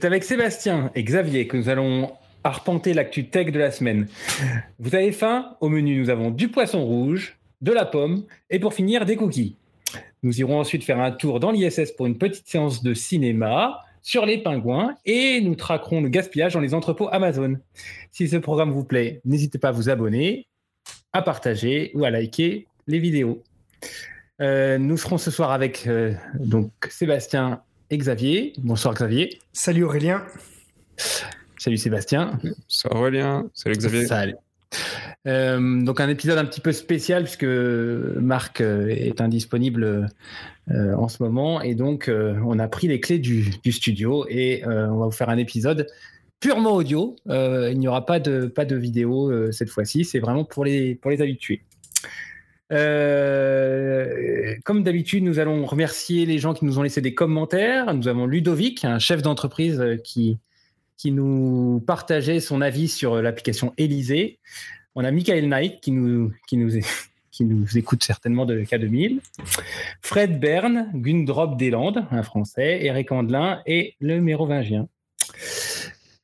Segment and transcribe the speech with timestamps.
[0.00, 2.12] c'est avec Sébastien et Xavier que nous allons
[2.42, 4.08] arpenter l'actu tech de la semaine.
[4.78, 8.72] Vous avez faim Au menu, nous avons du poisson rouge, de la pomme et pour
[8.72, 9.56] finir, des cookies.
[10.22, 14.24] Nous irons ensuite faire un tour dans l'ISS pour une petite séance de cinéma sur
[14.24, 17.58] les pingouins et nous traquerons le gaspillage dans les entrepôts Amazon.
[18.10, 20.46] Si ce programme vous plaît, n'hésitez pas à vous abonner,
[21.12, 23.42] à partager ou à liker les vidéos.
[24.40, 27.60] Euh, nous serons ce soir avec euh, donc Sébastien
[27.98, 28.52] Xavier.
[28.58, 29.38] Bonsoir Xavier.
[29.52, 30.22] Salut Aurélien.
[31.58, 32.38] Salut Sébastien.
[32.68, 33.50] Salut Aurélien.
[33.54, 34.06] Salut Xavier.
[34.06, 34.34] Salut.
[35.26, 40.08] Euh, donc un épisode un petit peu spécial puisque Marc est indisponible
[40.70, 44.98] en ce moment et donc on a pris les clés du, du studio et on
[44.98, 45.86] va vous faire un épisode
[46.38, 47.16] purement audio.
[47.26, 50.04] il n'y aura pas de pas de vidéo cette fois-ci.
[50.04, 51.62] C'est vraiment pour les pour les habitués.
[52.72, 57.92] Euh, comme d'habitude, nous allons remercier les gens qui nous ont laissé des commentaires.
[57.94, 60.38] Nous avons Ludovic, un chef d'entreprise euh, qui,
[60.96, 64.38] qui nous partageait son avis sur l'application Élysée.
[64.94, 66.70] On a Michael Knight qui nous, qui nous,
[67.30, 69.20] qui nous écoute certainement de K2000.
[70.02, 74.88] Fred Bern, Gundrop Deslandes, un français, Eric Andelin et le mérovingien.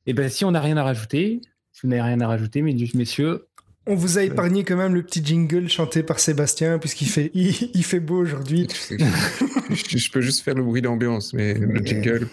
[0.05, 1.41] Et eh bien, si on n'a rien à rajouter,
[1.73, 3.47] si vous n'avez rien à rajouter, messieurs,
[3.87, 7.83] on vous a épargné quand même le petit jingle chanté par Sébastien, puisqu'il fait, il,
[7.83, 8.67] fait beau aujourd'hui.
[8.89, 12.27] je, peux juste faire le bruit d'ambiance, mais le jingle,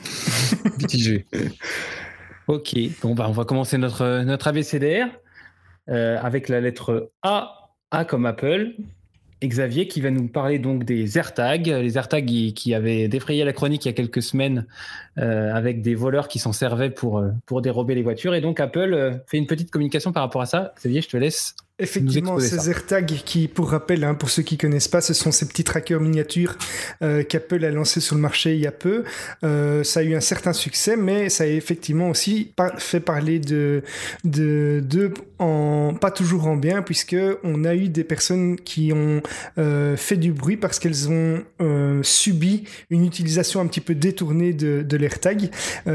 [0.79, 1.27] mitigé.
[2.47, 5.07] Ok, bon, bah, on va commencer notre, notre ABCDR
[5.89, 8.75] euh, avec la lettre A, A comme Apple.
[9.43, 13.85] Xavier qui va nous parler donc des AirTags, les AirTags qui, avaient défrayé la chronique
[13.85, 14.67] il y a quelques semaines
[15.19, 18.35] euh, avec des voleurs qui s'en servaient pour, euh, pour dérober les voitures.
[18.35, 20.73] Et donc Apple fait une petite communication par rapport à ça.
[20.79, 24.87] Xavier, je te laisse Effectivement, ces AirTags qui, pour rappel, hein, pour ceux qui connaissent
[24.87, 26.57] pas, ce sont ces petits trackers miniatures
[27.03, 29.03] euh, qu'Apple a lancé sur le marché il y a peu.
[29.43, 33.83] Euh, ça a eu un certain succès, mais ça a effectivement aussi fait parler de,
[34.23, 39.21] de, de en, pas toujours en bien, puisque on a eu des personnes qui ont
[39.59, 41.43] euh, fait du bruit parce qu'elles ont
[42.03, 45.51] subi une utilisation un petit peu détournée de, de l'AirTag,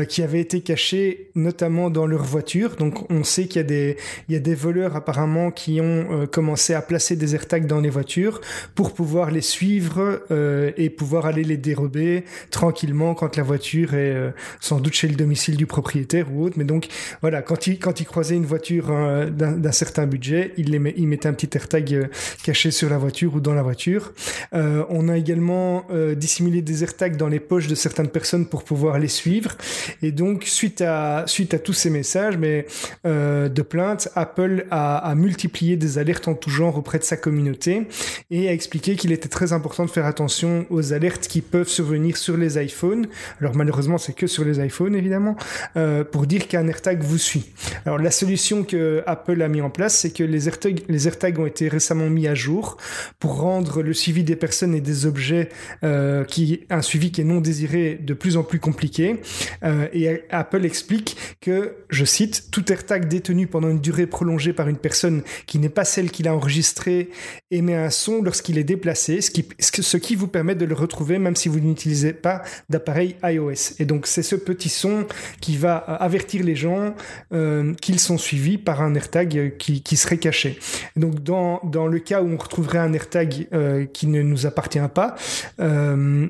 [0.09, 2.75] qui avait été cachée notamment dans leur voiture.
[2.75, 3.97] Donc, on sait qu'il y a des,
[4.27, 7.79] il y a des voleurs apparemment qui ont euh, commencé à placer des AirTags dans
[7.79, 8.41] les voitures
[8.75, 14.15] pour pouvoir les suivre euh, et pouvoir aller les dérober tranquillement quand la voiture est
[14.15, 16.55] euh, sans doute chez le domicile du propriétaire ou autre.
[16.57, 16.87] Mais donc
[17.21, 18.87] voilà, quand il quand il croisait une voiture
[19.31, 22.09] d'un certain budget, il les met, il mettait un petit AirTag
[22.43, 24.13] caché sur la voiture ou dans la voiture.
[24.53, 29.07] on a également dissimulé des AirTags dans les poches de certaines personnes pour pouvoir les
[29.07, 29.55] suivre.
[30.01, 32.65] Et donc suite à suite à tous ces messages, mais
[33.05, 37.87] de plaintes, Apple a, a multiplié des alertes en tout genre auprès de sa communauté
[38.31, 42.17] et a expliqué qu'il était très important de faire attention aux alertes qui peuvent survenir
[42.17, 43.07] sur les iPhones.
[43.39, 45.35] Alors malheureusement, c'est que sur les iPhones évidemment,
[45.77, 47.51] euh, pour dire qu'un AirTag vous suit.
[47.85, 51.45] Alors la solution que Apple a mis en place, c'est que les AirTags, les ont
[51.45, 52.77] été récemment mis à jour
[53.19, 55.49] pour rendre le suivi des personnes et des objets
[55.83, 59.21] euh, qui un suivi qui est non désiré de plus en plus compliqué.
[59.63, 64.67] Euh, et Apple explique que, je cite, tout AirTag détenu pendant une durée prolongée par
[64.67, 67.09] une personne qui n'est pas celle qu'il a enregistrée,
[67.49, 71.17] émet un son lorsqu'il est déplacé, ce qui, ce qui vous permet de le retrouver
[71.17, 73.73] même si vous n'utilisez pas d'appareil iOS.
[73.79, 75.07] Et donc c'est ce petit son
[75.41, 76.93] qui va avertir les gens
[77.33, 80.59] euh, qu'ils sont suivis par un AirTag qui, qui serait caché.
[80.95, 84.79] donc dans, dans le cas où on retrouverait un AirTag euh, qui ne nous appartient
[84.93, 85.15] pas,
[85.59, 86.27] euh,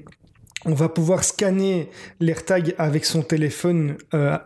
[0.66, 1.90] on va pouvoir scanner
[2.22, 4.38] l'AirTag avec son téléphone euh,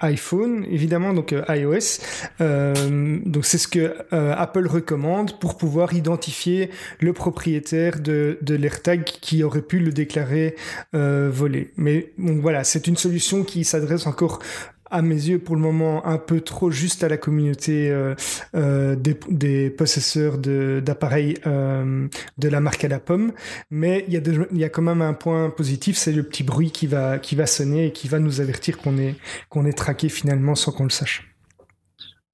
[0.00, 2.00] iPhone, évidemment, donc euh, iOS.
[2.40, 6.70] Euh, donc c'est ce que euh, Apple recommande pour pouvoir identifier
[7.00, 10.56] le propriétaire de, de l'AirTag qui aurait pu le déclarer
[10.92, 11.72] volé.
[11.76, 14.40] Mais bon, voilà, c'est une solution qui s'adresse encore
[14.90, 18.14] à mes yeux pour le moment un peu trop juste à la communauté euh,
[18.54, 22.08] euh, des, des, possesseurs d'appareils euh,
[22.38, 23.32] de la marque à la pomme.
[23.70, 24.20] Mais il y, a
[24.52, 27.36] il y a quand même un point positif, c'est le petit bruit qui va, qui
[27.36, 29.14] va sonner et qui va nous avertir qu'on est,
[29.48, 31.35] qu'on est traqué finalement sans qu'on le sache.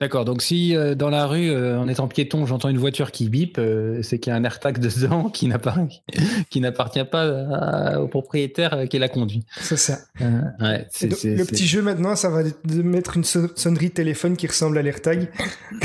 [0.03, 3.29] D'accord, donc si euh, dans la rue, euh, en étant piéton, j'entends une voiture qui
[3.29, 8.99] bip, euh, c'est qu'il y a un AirTag dedans qui n'appartient pas au propriétaire qui
[8.99, 9.45] l'a conduit.
[9.61, 10.01] C'est ça.
[10.19, 14.83] Ouais, le petit jeu maintenant, ça va de mettre une sonnerie téléphone qui ressemble à
[14.83, 15.31] l'AirTag.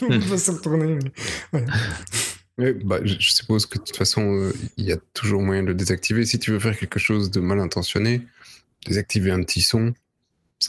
[0.00, 0.98] Tout le va se retourner.
[2.84, 6.26] bah, je suppose que de toute façon, il y a toujours moyen de le désactiver.
[6.26, 8.22] Si tu veux faire quelque chose de mal intentionné,
[8.84, 9.94] désactiver un petit son,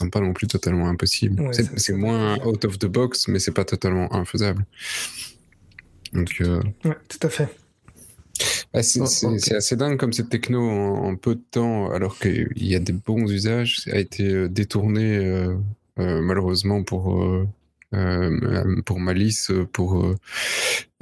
[0.04, 1.50] me pas non plus totalement impossible.
[1.76, 4.64] c'est moins out of the box, mais c'est pas totalement infaisable.
[6.12, 6.60] Donc, euh...
[6.84, 7.48] ouais, tout à fait.
[8.72, 12.78] Ah, c'est assez dingue comme cette techno en, peu de temps, alors qu'il y a
[12.78, 15.18] des bons usages, a été détourné
[15.96, 17.46] malheureusement pour euh,
[17.90, 20.16] pour Malice, pour, euh,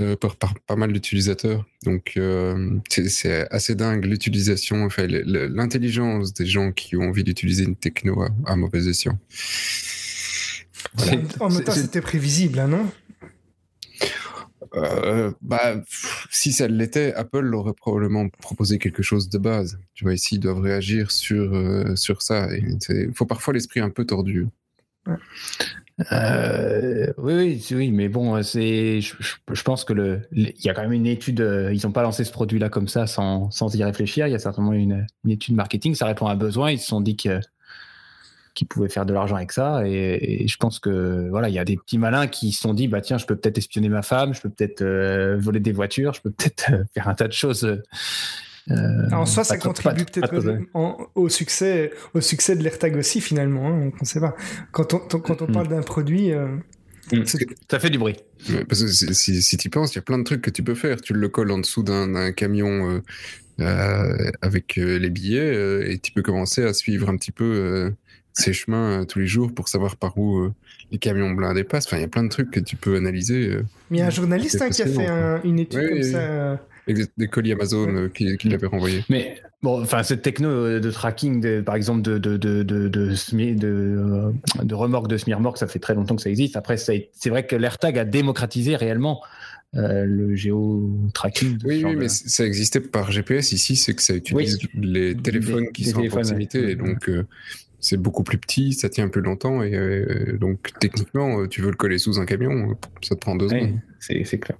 [0.00, 0.36] euh, par,
[0.66, 1.66] pas mal d'utilisateurs.
[1.84, 2.18] Donc
[2.88, 8.56] c'est assez dingue l'utilisation, enfin, l'intelligence des gens qui ont envie d'utiliser une techno à,
[8.56, 9.18] mauvais escient.
[11.40, 12.90] En même temps, c'était prévisible, hein, non?
[15.40, 15.82] Bah,
[16.30, 19.78] si ça l'était, Apple l'aurait probablement proposé quelque chose de base.
[19.94, 22.48] Tu vois, ici, ils doivent réagir sur, sur ça.
[22.54, 24.46] Il faut parfois l'esprit un peu tordu.
[26.12, 30.82] Euh, oui, oui, oui, mais bon, c'est, je, pense que le, il y a quand
[30.82, 31.40] même une étude.
[31.40, 34.26] Euh, ils n'ont pas lancé ce produit-là comme ça sans, sans y réfléchir.
[34.26, 35.94] Il y a certainement une, étude marketing.
[35.94, 36.70] Ça répond à un besoin.
[36.70, 37.40] Ils se sont dit que
[38.54, 39.86] qu'ils pouvaient faire de l'argent avec ça.
[39.86, 42.88] Et, je pense que voilà, il y a des petits malins qui se sont dit,
[42.88, 46.12] bah tiens, je peux peut-être espionner ma femme, je peux peut-être euh, voler des voitures,
[46.14, 47.80] je peux peut-être faire un tas de choses
[48.70, 50.60] euh, en soi, ça contribue peut-être
[51.14, 53.68] au succès, au succès de l'AirTag aussi finalement.
[53.68, 54.34] Hein, on ne sait pas.
[54.72, 55.52] Quand on, quand on mm.
[55.52, 56.48] parle d'un produit, euh,
[57.12, 57.24] mm.
[57.70, 58.16] ça fait du bruit.
[58.68, 60.74] Parce que si, si, tu penses, il y a plein de trucs que tu peux
[60.74, 61.00] faire.
[61.00, 63.02] Tu le colles en dessous d'un camion
[63.60, 67.92] euh, avec les billets et tu peux commencer à suivre un petit peu
[68.34, 70.48] ces chemins tous les jours pour savoir par où
[70.92, 71.86] les camions blindés passent.
[71.86, 73.58] Enfin, il y a plein de trucs que tu peux analyser.
[73.90, 75.08] Mais il y a un journaliste hein, qui a fait
[75.44, 76.60] une étude comme ça
[77.16, 79.04] des colis Amazon euh, qui, qui l'avaient renvoyé.
[79.08, 82.88] Mais bon, enfin, cette techno euh, de tracking, de, par exemple, de, de, de, de,
[82.88, 84.32] de, euh,
[84.62, 86.56] de remorque de smearmorque, ça fait très longtemps que ça existe.
[86.56, 89.22] Après, c'est vrai que l'AirTag a démocratisé réellement
[89.74, 91.58] le géo-tracking.
[91.64, 93.52] Oui, oui mais ça existait par GPS.
[93.52, 96.70] Ici, c'est que ça utilise les téléphones qui sont en proximité.
[96.70, 97.10] Et donc,
[97.80, 99.62] c'est beaucoup plus petit, ça tient plus longtemps.
[99.62, 103.78] Et donc, techniquement, tu veux le coller sous un camion, ça te prend deux secondes.
[104.00, 104.56] C'est clair.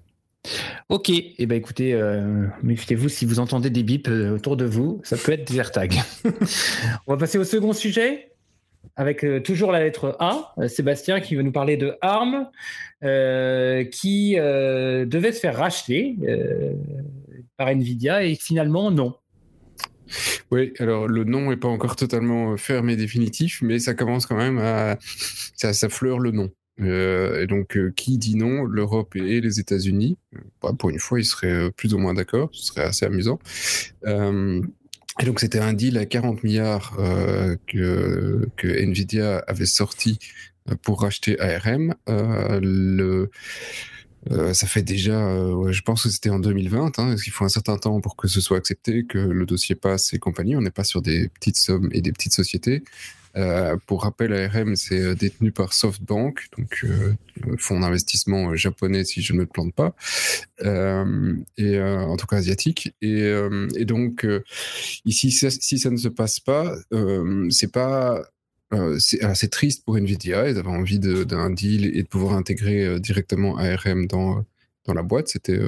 [0.89, 4.65] Ok, et eh ben écoutez, euh, méfiez-vous si vous entendez des bips euh, autour de
[4.65, 6.01] vous, ça peut être des AirTags.
[7.07, 8.33] On va passer au second sujet
[8.97, 12.49] avec euh, toujours la lettre A, Sébastien qui veut nous parler de ARM,
[13.91, 16.17] qui devait se faire racheter
[17.57, 19.15] par Nvidia et finalement non.
[20.51, 24.37] Oui, alors le nom n'est pas encore totalement ferme et définitif, mais ça commence quand
[24.37, 24.97] même à.
[25.55, 26.51] Ça, ça fleure le nom.
[26.81, 30.19] Euh, et donc, euh, qui dit non L'Europe et les États-Unis.
[30.63, 32.51] Bah, pour une fois, ils seraient euh, plus ou moins d'accord.
[32.53, 33.39] Ce serait assez amusant.
[34.07, 36.97] et donc, c'était un deal à 40 milliards
[37.67, 40.19] que, Nvidia avait sorti
[40.83, 41.95] pour racheter ARM.
[44.53, 45.19] ça fait déjà,
[45.71, 48.29] je pense que c'était en 2020, hein, parce qu'il faut un certain temps pour que
[48.29, 50.55] ce soit accepté, que le dossier passe et compagnie?
[50.55, 52.85] On n'est pas sur des petites sommes et des petites sociétés.
[53.37, 57.13] Euh, pour rappel, ARM, c'est euh, détenu par SoftBank, donc euh,
[57.59, 59.95] fonds d'investissement japonais, si je ne me plante pas,
[61.57, 62.95] et en tout cas asiatique.
[63.01, 63.33] Et,
[63.85, 64.27] donc,
[65.05, 66.75] ici, si ça ne se passe pas,
[67.51, 68.23] c'est pas
[68.99, 70.51] c'est triste pour Nvidia.
[70.51, 74.45] Ils avaient envie d'un deal et de pouvoir intégrer directement ARM dans,
[74.85, 75.29] dans la boîte.
[75.29, 75.61] C'était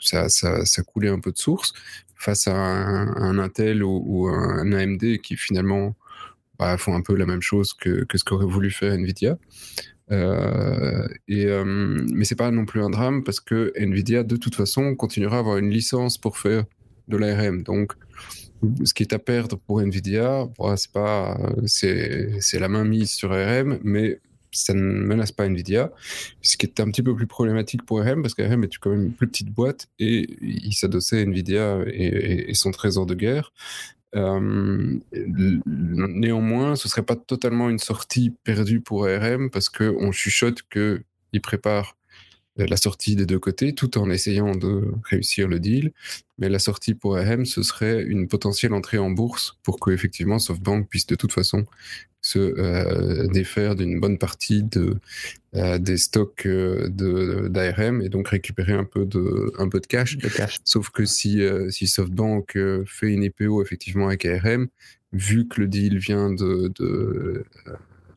[0.00, 1.72] ça, ça, coulait un peu de source
[2.16, 5.94] face à un, Intel ou, un AMD qui finalement
[6.58, 9.38] bah, font un peu la même chose que, que ce qu'aurait voulu faire Nvidia.
[10.12, 14.54] Euh, et, euh, mais c'est pas non plus un drame parce que Nvidia, de toute
[14.54, 16.64] façon, continuera à avoir une licence pour faire
[17.08, 17.62] de l'ARM.
[17.62, 17.92] Donc,
[18.84, 23.32] ce qui est à perdre pour Nvidia, bah, c'est pas, c'est la main mise sur
[23.32, 24.20] ARM, mais
[24.56, 25.92] ça ne menace pas Nvidia.
[26.42, 29.02] Ce qui est un petit peu plus problématique pour ARM parce qu'ARM est quand même
[29.02, 33.52] une plus petite boîte et il s'adossait à Nvidia et, son trésor de guerre.
[34.16, 34.98] Euh,
[35.66, 41.96] néanmoins, ce serait pas totalement une sortie perdue pour ARM parce qu'on chuchote qu'il prépare
[42.56, 45.92] la sortie des deux côtés tout en essayant de réussir le deal.
[46.38, 50.38] Mais la sortie pour ARM, ce serait une potentielle entrée en bourse pour que effectivement
[50.38, 51.66] SoftBank puisse de toute façon
[52.26, 54.96] se euh, défaire d'une bonne partie de,
[55.54, 56.88] euh, des stocks euh,
[57.48, 60.18] d'ARM et donc récupérer un peu de, un peu de cash.
[60.64, 61.40] Sauf que si,
[61.70, 64.66] si SoftBank fait une IPO effectivement avec ARM,
[65.12, 67.44] vu que le deal vient de, de,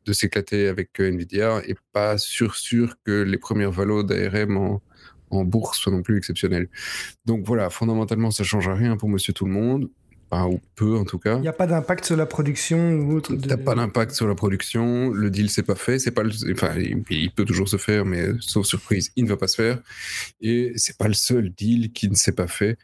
[0.05, 4.81] de s'éclater avec Nvidia, et pas sûr, sûr que les premières valos d'ARM en,
[5.29, 6.67] en bourse soient non plus exceptionnelles.
[7.25, 9.89] Donc voilà, fondamentalement, ça change rien pour monsieur tout le monde
[10.31, 11.35] ou peu en tout cas.
[11.37, 13.31] Il n'y a pas d'impact sur la production ou autre.
[13.33, 15.09] Il n'y a pas d'impact sur la production.
[15.09, 15.99] Le deal s'est pas fait.
[15.99, 19.47] C'est pas, enfin, il, peut toujours se faire, mais sauf surprise, il ne va pas
[19.47, 19.79] se faire.
[20.41, 22.77] Et c'est pas le seul deal qui ne s'est pas fait.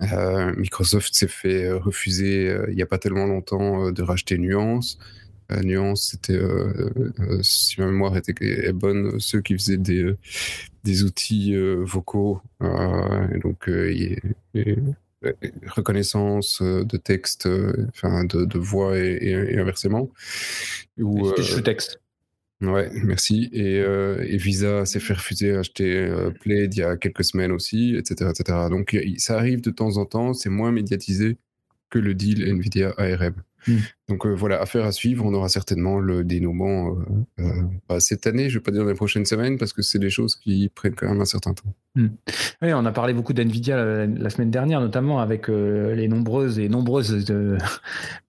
[0.00, 4.38] Euh, Microsoft s'est fait euh, refuser euh, il n'y a pas tellement longtemps de racheter
[4.38, 4.98] Nuance.
[5.62, 6.40] Nuance, c'était,
[7.42, 10.14] si ma mémoire était, est bonne, ceux qui faisaient des,
[10.82, 12.40] des outils vocaux.
[12.62, 13.68] et donc,
[15.66, 17.48] reconnaissance de texte,
[17.88, 20.10] enfin de, voix et, inversement.
[20.98, 22.00] Ou speech texte.
[22.60, 23.48] Ouais, merci.
[23.52, 28.30] Et, Visa s'est fait refuser à acheter Plaid il y a quelques semaines aussi, etc.,
[28.30, 28.58] etc.
[28.70, 31.38] Donc ça arrive de temps en temps, c'est moins médiatisé
[31.90, 32.94] que le deal Nvidia
[33.66, 33.78] Hmm.
[34.08, 35.24] Donc euh, voilà, affaire à suivre.
[35.24, 36.96] On aura certainement le dénouement
[37.38, 37.44] euh,
[37.90, 39.98] euh, cette année, je ne vais pas dire dans les prochaines semaines, parce que c'est
[39.98, 41.72] des choses qui prennent quand même un certain temps.
[41.94, 42.08] Hmm.
[42.62, 47.24] Oui, on a parlé beaucoup d'NVIDIA la, semaine dernière, notamment avec les nombreuses et nombreuses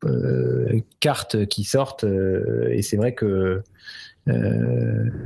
[0.99, 2.03] cartes qui sortent.
[2.03, 3.63] et c'est vrai que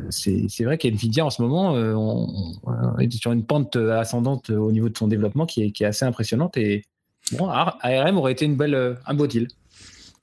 [0.10, 4.98] c'est vrai qu'NVIDIA en ce moment on, est sur une pente ascendante au niveau de
[4.98, 6.84] son développement qui est, qui est assez impressionnante et
[7.34, 9.48] bon, ARM aurait été une belle, un beau deal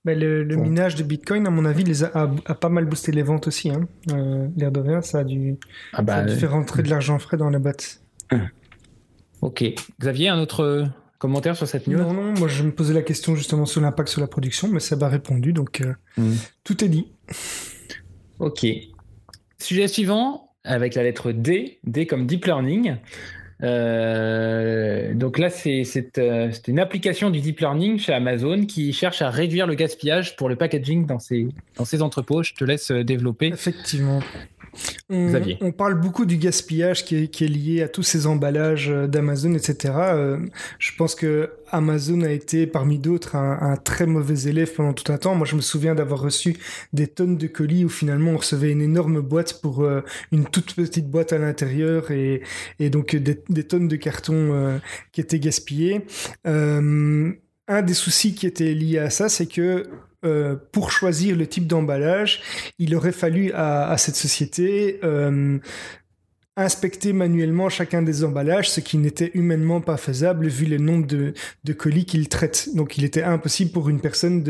[0.05, 3.71] le, minage de Bitcoin, à mon avis, les a, pas mal boosté les ventes aussi.
[3.71, 3.89] Hein.
[4.13, 5.57] Euh, l'air de rien, ça a dû,
[5.93, 8.03] ah bah, faire rentrer de l'argent frais dans la boîte.
[9.41, 9.65] Ok.
[10.01, 10.87] Xavier, un autre
[11.19, 11.99] commentaire sur cette news?
[11.99, 14.81] Non, non, moi je me posais la question justement sur l'impact sur la production, mais
[14.81, 16.35] ça m'a répondu, donc euh, hmm.
[16.65, 17.13] tout est dit.
[18.41, 18.67] Ok.
[19.59, 22.97] Sujet suivant, avec la lettre D, D comme Deep Learning.
[23.65, 29.31] Euh, donc là, euh, c'est une application du deep learning chez Amazon qui cherche à
[29.31, 32.43] réduire le gaspillage pour le packaging dans ses, dans ses entrepôts.
[32.43, 33.47] Je te laisse euh, développer.
[33.49, 34.21] Effectivement.
[35.11, 39.95] On, parle beaucoup du gaspillage qui est, lié à tous ces emballages euh, d'Amazon, etc.
[39.97, 40.39] Euh,
[40.79, 45.19] je pense que Amazon a été parmi d'autres un, très mauvais élève pendant tout un
[45.19, 45.35] temps.
[45.35, 46.57] Moi, je me souviens d'avoir reçu
[46.93, 50.03] des tonnes de colis où finalement on recevait une énorme boîte pour euh,
[50.33, 52.43] une toute petite boîte à l'intérieur et,
[52.81, 54.81] donc des, tonnes de cartons
[55.13, 56.03] qui étaient gaspillés.
[56.45, 59.85] un des soucis qui était lié à ça, c'est que
[60.25, 62.41] euh, pour choisir le type d'emballage,
[62.79, 65.59] il aurait fallu à, cette société euh,
[66.57, 71.73] inspecter manuellement chacun des emballages, ce qui n'était humainement pas faisable vu le nombre de,
[71.73, 72.69] colis qu'il traite.
[72.75, 74.45] Donc il était impossible pour une personne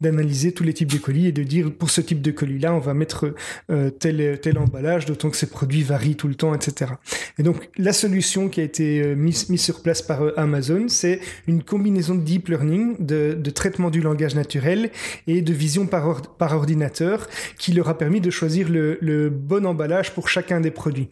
[0.00, 2.78] d'analyser tous les types de colis et de dire pour ce type de colis-là, on
[2.78, 3.34] va mettre
[3.70, 6.92] euh, tel, tel emballage, d'autant que ces produits varient tout le temps, etc.
[7.38, 11.20] Et donc la solution qui a été euh, mise, sur place par euh, Amazon, c'est
[11.46, 14.90] une combinaison de deep learning, de, traitement du langage naturel
[15.26, 16.06] et de vision par,
[16.38, 21.08] ordinateur qui leur a permis de choisir le, bon emballage pour chacun des produits.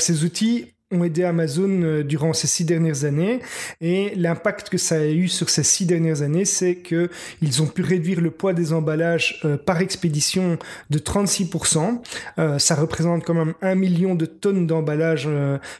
[0.00, 3.40] Ces outils ont aidé Amazon euh, durant ces six dernières années
[3.80, 7.08] et l'impact que ça a eu sur ces six dernières années, c'est que
[7.40, 10.58] ils ont pu réduire le poids des emballages euh, par expédition
[10.90, 12.02] de 36%.
[12.38, 15.28] Euh, ça représente quand même un million de tonnes d'emballages,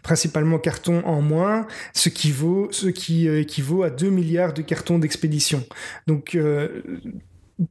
[0.03, 4.99] principalement carton en moins, ce qui vaut, ce qui équivaut à 2 milliards de cartons
[4.99, 5.65] d'expédition.
[6.07, 6.37] Donc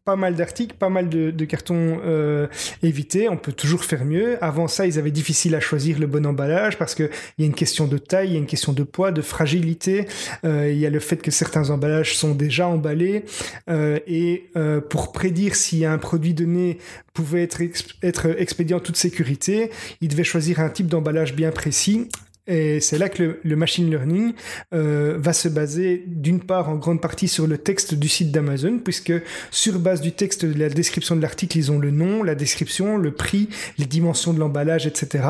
[0.05, 2.47] pas mal d'articles, pas mal de, cartons euh,
[2.83, 3.29] évités.
[3.29, 4.43] On peut toujours faire mieux.
[4.43, 7.47] Avant ça, ils avaient difficile à choisir le bon emballage parce que il y a
[7.47, 10.05] une question de taille, il y a une question de poids, de fragilité.
[10.45, 13.25] Euh, il y a le fait que certains emballages sont déjà emballés
[13.69, 14.49] euh, et
[14.89, 16.77] pour prédire si un produit donné
[17.13, 17.61] pouvait être,
[18.03, 22.07] être expédié en toute sécurité, ils devaient choisir un type d'emballage bien précis
[22.47, 24.33] et c'est là que le, machine learning
[24.73, 28.79] euh, va se baser d'une part en grande partie sur le texte du site d'Amazon,
[28.83, 29.13] puisque
[29.51, 32.97] sur base du texte de la description de l'article, ils ont le nom, la description,
[32.97, 35.23] le prix, les dimensions de l'emballage, etc.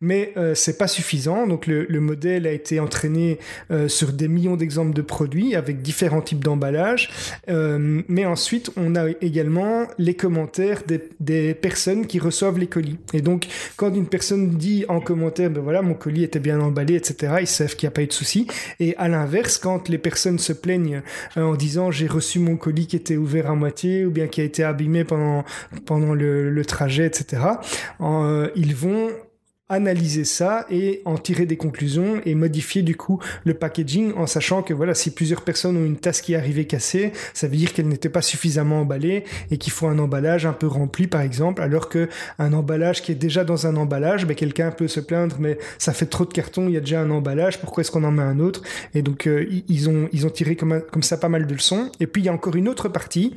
[0.00, 1.46] Mais euh, c'est pas suffisant.
[1.46, 3.38] Donc le, le, modèle a été entraîné
[3.70, 7.10] euh, sur des millions d'exemples de produits avec différents types d'emballage.
[7.48, 12.98] Euh, mais ensuite, on a également les commentaires des, des personnes qui reçoivent les colis.
[13.14, 16.94] Et donc, quand une personne dit en commentaire, ben voilà, mon colis était bien emballé,
[16.96, 17.36] etc.
[17.40, 18.46] Ils savent qu'il n'y a pas eu de souci.
[18.80, 21.02] Et à l'inverse, quand les personnes se plaignent
[21.36, 24.40] euh, en disant j'ai reçu mon colis qui était ouvert à moitié ou bien qui
[24.40, 25.44] a été abîmé pendant
[25.86, 27.42] pendant le, trajet, etc.
[28.00, 29.08] Euh, ils vont
[29.68, 34.62] analyser ça et en tirer des conclusions et modifier du coup le packaging en sachant
[34.62, 37.72] que voilà si plusieurs personnes ont une tasse qui est arrivée cassée ça veut dire
[37.72, 41.62] qu'elle n'était pas suffisamment emballée et qu'il faut un emballage un peu rempli par exemple
[41.62, 45.36] alors que un emballage qui est déjà dans un emballage ben, quelqu'un peut se plaindre
[45.40, 48.04] mais ça fait trop de carton il y a déjà un emballage pourquoi est-ce qu'on
[48.04, 48.62] en met un autre?
[48.94, 51.90] Et donc euh, ils ont ils ont tiré comme, comme ça pas mal de leçons.
[52.00, 53.36] Et puis il y a encore une autre partie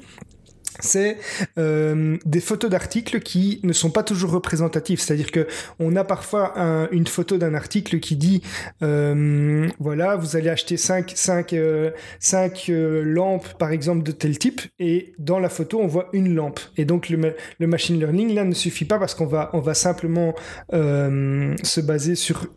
[0.79, 1.17] c'est
[1.57, 5.01] euh, des photos d'articles qui ne sont pas toujours représentatifs.
[5.01, 5.47] C'est-à-dire que
[5.79, 6.53] on a parfois
[6.91, 8.41] une photo d'un article qui dit
[8.81, 14.61] euh, voilà, vous allez acheter 5 cinq, euh, cinq, lampes par exemple de tel type
[14.79, 16.59] et dans la photo on voit une lampe.
[16.77, 19.73] Et donc le, le machine learning là ne suffit pas parce qu'on va on va
[19.73, 20.35] simplement
[20.71, 22.47] se baser sur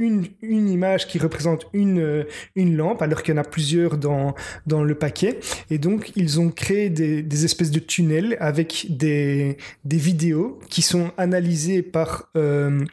[0.00, 2.24] une, image qui représente une,
[2.56, 4.34] une lampe, alors qu'il y en a plusieurs dans,
[4.66, 5.38] dans le paquet.
[5.70, 11.10] Et donc, ils ont créé des, espèces de tunnels avec des, des vidéos qui sont
[11.16, 12.84] analysées par euh,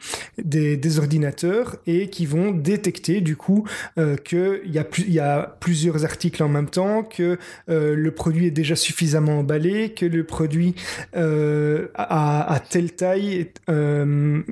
[0.42, 3.66] des, des, ordinateurs et qui vont détecter, du coup,
[3.98, 7.38] euh, qu'il y, a y a plusieurs articles en même temps, que
[7.68, 10.74] euh, le produit est déjà suffisamment emballé, que le produit
[11.16, 14.42] euh, a, telle taille, euh,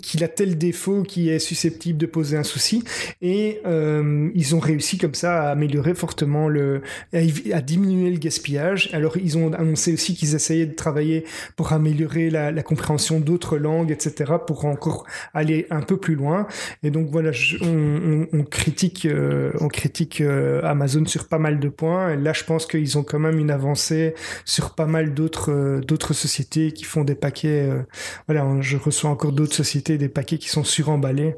[0.00, 2.82] qu'il a tel défaut qui est susceptible de poser un souci.
[3.22, 6.82] Et euh, ils ont réussi comme ça à améliorer fortement le
[7.12, 8.90] à, diminuer le gaspillage.
[8.92, 11.24] Alors ils ont annoncé aussi qu'ils essayaient de travailler
[11.56, 16.46] pour améliorer la, la compréhension d'autres langues etc pour encore aller un peu plus loin.
[16.82, 21.60] Et donc voilà je, on, on, critique euh, on critique euh, Amazon sur pas mal
[21.60, 22.16] de points.
[22.16, 26.14] Là je pense qu'ils ont quand même une avancée sur pas mal d'autres euh, d'autres
[26.14, 27.82] sociétés qui font des paquets euh,
[28.26, 31.36] voilà je reçois encore d'autres sociétés des paquets qui sont suremballés.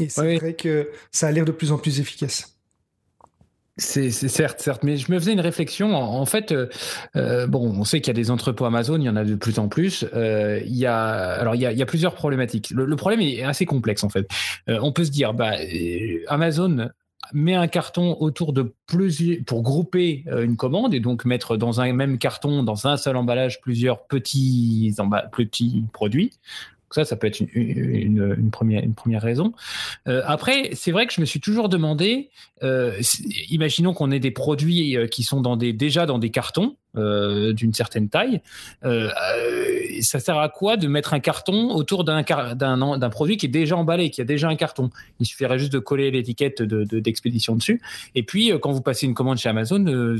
[0.00, 2.54] Et c'est vrai que ça a l'air de plus en plus efficace.
[3.76, 5.96] C'est certes, certes, mais je me faisais une réflexion.
[5.96, 6.68] En, fait, euh,
[7.16, 9.34] euh, bon, on sait qu'il y a des entrepôts Amazon, il y en a de
[9.34, 10.06] plus en plus.
[10.14, 12.70] Euh, il y a, alors il y a, il y a plusieurs problématiques.
[12.70, 14.28] Le, le, problème est assez complexe en fait.
[14.68, 15.54] Euh, on peut se dire, bah,
[16.28, 16.88] Amazon
[17.32, 21.92] met un carton autour de plusieurs pour grouper une commande et donc mettre dans un
[21.94, 24.94] même carton, dans un seul emballage, plusieurs petits,
[25.32, 26.30] petits produits.
[26.94, 27.48] Ça, ça peut être une,
[28.38, 29.52] une, première, une première raison.
[30.06, 32.30] Euh, après, c'est vrai que je me suis toujours demandé,
[32.62, 32.92] euh,
[33.50, 37.52] imaginons qu'on ait des produits euh, qui sont dans des, déjà dans des cartons, euh,
[37.52, 38.40] d'une certaine taille.
[38.84, 42.22] Euh, euh, ça sert à quoi de mettre un carton autour d'un
[43.10, 44.90] produit qui est déjà emballé, qui a déjà un carton?
[45.18, 47.82] Il suffirait juste de coller l'étiquette d'expédition de, dessus.
[48.14, 50.16] Et puis, quand vous passez une commande chez Amazon,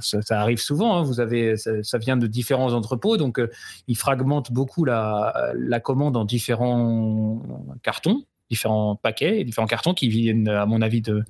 [0.00, 0.98] ça, arrive souvent.
[0.98, 3.40] Hein, vous avez, ça, vient de différents entrepôts, donc
[3.86, 7.42] ils fragmentent beaucoup la commande en différents
[7.82, 11.24] cartons, différents paquets, différents cartons qui viennent, à mon avis, de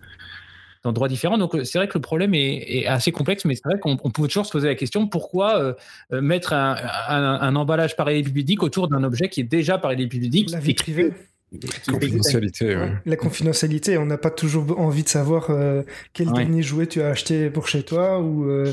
[0.85, 1.39] d'endroits différents.
[1.39, 4.29] Donc c'est vrai que le problème est, est assez complexe, mais c'est vrai qu'on peut
[4.29, 5.75] toujours se poser la question pourquoi euh,
[6.13, 6.77] euh, mettre un,
[7.09, 11.13] un, un, emballage parallélepipédique autour d'un objet qui est déjà parallélepipédique La vie privée.
[11.91, 12.93] Confidentialité, ouais.
[13.07, 16.35] La confidentialité, on n'a pas toujours envie de savoir euh, quel ouais.
[16.35, 18.73] dernier jouet tu as acheté pour chez toi ou euh,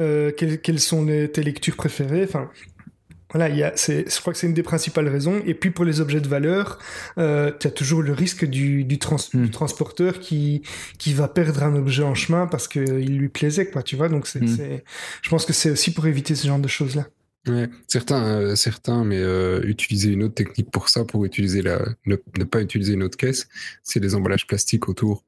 [0.00, 2.24] euh, quelles, quelles, sont les, tes lectures préférées.
[2.24, 2.50] Enfin,
[3.36, 5.42] voilà, il y a, je crois que c'est une des principales raisons.
[5.44, 6.78] Et puis pour les objets de valeur,
[7.18, 9.42] euh, tu as toujours le risque du, du, trans, mm.
[9.42, 10.62] du, transporteur qui,
[10.98, 14.08] qui va perdre un objet en chemin parce qu'il lui plaisait, quoi, tu vois.
[14.08, 14.80] Donc c'est, mm.
[15.20, 17.06] je pense que c'est aussi pour éviter ce genre de choses-là.
[17.46, 21.84] Ouais, certains, euh, certains, mais euh, utiliser une autre technique pour ça, pour utiliser la,
[22.06, 23.48] ne, ne pas utiliser une autre caisse,
[23.82, 25.24] c'est les emballages plastiques autour.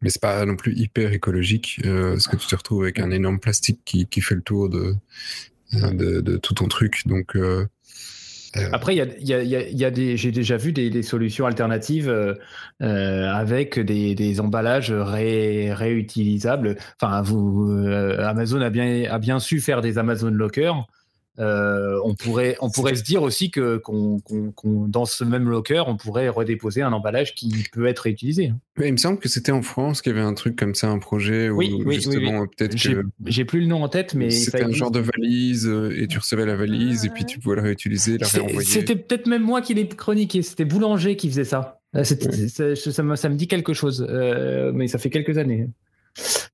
[0.00, 3.10] Mais c'est pas non plus hyper écologique, euh, parce que tu te retrouves avec un
[3.10, 4.94] énorme plastique qui, qui fait le tour de,
[5.72, 7.06] de, de, tout ton truc.
[7.06, 7.66] Donc, euh,
[8.56, 8.68] euh...
[8.72, 11.46] Après, il y a, y, a, y a, des, j'ai déjà vu des, des solutions
[11.46, 16.76] alternatives euh, avec des, des emballages ré, réutilisables.
[17.00, 20.72] Enfin, vous, euh, Amazon a bien, a bien su faire des Amazon Locker.
[21.38, 25.48] Euh, on pourrait on pourrait se dire aussi que qu'on, qu'on, qu'on, dans ce même
[25.48, 28.52] locker on pourrait redéposer un emballage qui peut être réutilisé.
[28.76, 30.88] Mais il me semble que c'était en France qu'il y avait un truc comme ça,
[30.88, 33.88] un projet où oui, oui, justement oui, peut-être j'ai, que j'ai plus le nom en
[33.88, 37.24] tête, mais c'était un genre de valise euh, et tu recevais la valise et puis
[37.24, 38.68] tu pouvais la réutiliser, la réenvoyer.
[38.68, 40.42] C'était peut-être même moi qui l'ai chroniqué.
[40.42, 41.80] C'était Boulanger qui faisait ça.
[42.02, 45.68] C'était, ça, ça, me, ça me dit quelque chose, euh, mais ça fait quelques années.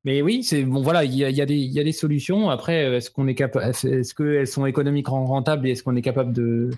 [0.05, 0.83] Mais oui, c'est bon.
[0.83, 2.51] Voilà, il y a, des solutions.
[2.51, 6.33] Après, est-ce qu'on est capable Est-ce qu'elles sont économiquement rentables et est-ce qu'on est capable
[6.33, 6.71] de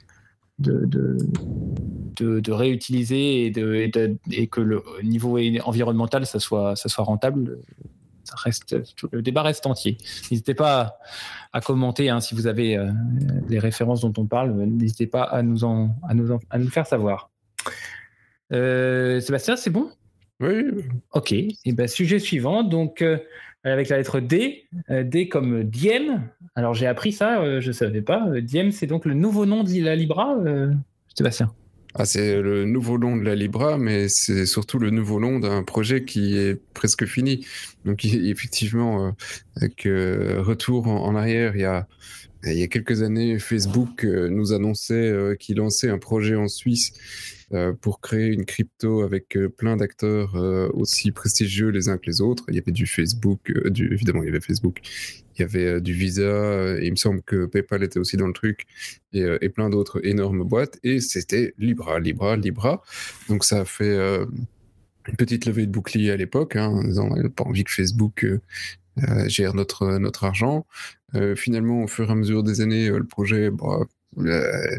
[0.58, 7.58] de, de, réutiliser et, que le niveau environnemental ça soit ça soit rentable
[8.24, 8.74] ça reste
[9.12, 9.98] le débat reste entier
[10.30, 10.98] n'hésitez pas
[11.52, 12.90] à, commenter hein, si vous avez euh,
[13.48, 16.86] les références dont on parle n'hésitez pas à nous en à nous à nous faire
[16.86, 17.30] savoir
[18.52, 19.90] euh, Sébastien c'est bon?
[20.40, 20.64] Oui.
[21.12, 21.32] Ok.
[21.32, 22.62] Et ben sujet suivant.
[22.62, 23.18] Donc euh,
[23.64, 26.28] avec la lettre D, euh, D comme Diem.
[26.54, 28.28] Alors j'ai appris ça, euh, je savais pas.
[28.40, 30.36] Diem, c'est donc le nouveau nom de la Libra,
[31.14, 31.52] Sébastien?
[31.98, 35.62] Ah, c'est le nouveau nom de la Libra, mais c'est surtout le nouveau nom d'un
[35.62, 37.46] projet qui est presque fini.
[37.86, 39.14] Donc effectivement,
[39.56, 41.86] avec retour en, en, arrière, il y a
[42.46, 46.92] il y a quelques années, Facebook nous annonçait qu'il lançait un projet en Suisse
[47.52, 52.06] euh, pour créer une crypto avec euh, plein d'acteurs euh, aussi prestigieux les uns que
[52.06, 52.42] les autres.
[52.48, 54.80] Il y avait du Facebook, évidemment il y avait Facebook,
[55.36, 58.66] il y avait du Visa, il me semble que PayPal était aussi dans le truc,
[59.12, 62.82] et, plein d'autres énormes boîtes, et c'était Libra, Libra, Libra.
[63.28, 67.44] Donc ça a fait une petite levée de bouclier à l'époque, hein, en disant pas
[67.44, 68.26] envie que Facebook
[69.04, 70.66] euh, gère notre argent.
[71.14, 73.86] Euh, finalement, au fur et à mesure des années, le projet bah,
[74.18, 74.78] euh,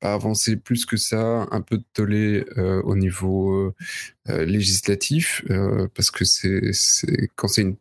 [0.00, 3.74] pas avancer plus que ça, un peu de tollé euh, au niveau
[4.30, 5.44] euh, législatif,
[5.94, 6.24] parce que
[7.36, 7.76] quand c'est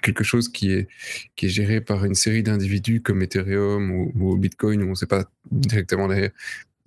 [0.00, 0.88] quelque chose qui est
[1.36, 6.08] géré par une série d'individus comme Ethereum ou, Bitcoin, où on ne sait pas directement
[6.08, 6.30] derrière,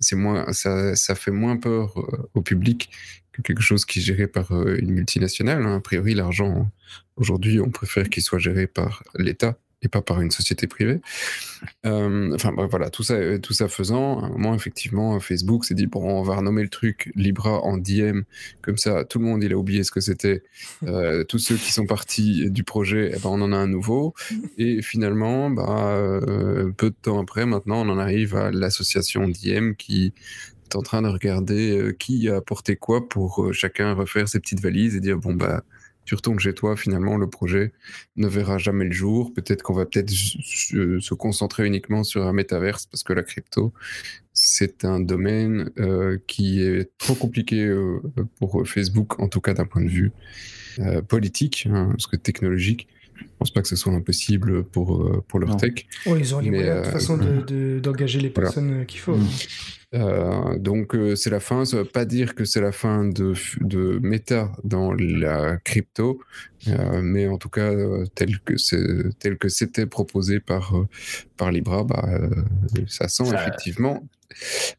[0.00, 1.94] c'est moins ça, ça fait moins peur
[2.34, 2.90] au public
[3.30, 5.62] que quelque chose qui est géré par une multinationale.
[5.62, 5.76] Hein.
[5.76, 6.68] A priori, l'argent
[7.14, 11.00] aujourd'hui, on préfère qu'il soit géré par l'État et pas par une société privée.
[11.86, 15.74] Euh, enfin voilà, tout ça, euh, tout ça faisant, à un moment effectivement, Facebook s'est
[15.74, 18.22] dit bon, on va renommer le truc Libra en DM,
[18.62, 20.42] comme ça, tout le monde il a oublié ce que c'était.
[20.84, 24.14] Euh, tous ceux qui sont partis du projet, eh ben, on en a un nouveau.
[24.58, 26.20] Et finalement, bah,
[26.76, 30.12] peu de temps après, maintenant, on en arrive à l'association DM qui
[30.64, 34.96] est en train de regarder qui a apporté quoi pour chacun refaire ses petites valises
[34.96, 35.62] et dire bon bah
[36.04, 37.72] tu retournes chez toi, finalement, le projet
[38.16, 39.32] ne verra jamais le jour.
[39.32, 43.72] Peut-être qu'on va peut-être se concentrer uniquement sur un métaverse parce que la crypto,
[44.32, 48.00] c'est un domaine euh, qui est trop compliqué euh,
[48.38, 50.12] pour Facebook, en tout cas d'un point de vue
[50.78, 52.88] euh, politique, hein, parce que technologique.
[53.14, 55.86] Je pense pas que ce soit impossible pour, pour leur tech.
[56.06, 59.14] ils ont les moyens de toute façon d'engager les personnes qu'il faut.
[59.14, 59.28] Mm.
[59.94, 63.04] Euh, donc euh, c'est la fin, ça ne veut pas dire que c'est la fin
[63.04, 66.18] de, de méta dans la crypto,
[66.68, 67.70] euh, mais en tout cas
[68.14, 68.82] tel que c'est
[69.18, 70.74] tel que c'était proposé par
[71.36, 72.08] par Libra, bah,
[72.86, 74.02] ça sent effectivement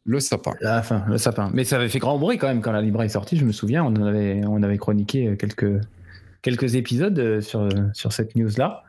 [0.04, 0.54] le sapin.
[0.60, 1.48] La fin, le sapin.
[1.54, 3.36] Mais ça avait fait grand bruit quand même quand la Libra est sortie.
[3.36, 5.80] Je me souviens, on avait on avait chroniqué quelques
[6.44, 8.84] quelques épisodes euh, sur, euh, sur cette news-là.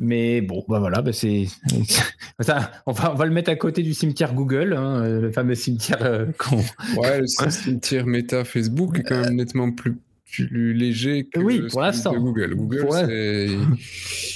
[0.00, 1.46] Mais bon, bah voilà, bah c'est,
[2.86, 5.54] on, va, on va le mettre à côté du cimetière Google, hein, euh, le fameux
[5.54, 6.62] cimetière con.
[6.96, 9.96] Ouais, le cimetière méta Facebook est quand même nettement plus
[10.30, 12.14] plus léger que oui, pour l'instant.
[12.14, 12.54] Google.
[12.54, 12.86] Google,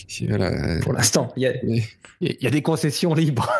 [0.09, 0.26] c'est.
[0.26, 0.81] Voilà.
[0.81, 3.50] Pour l'instant, il y a, il y a des concessions libres.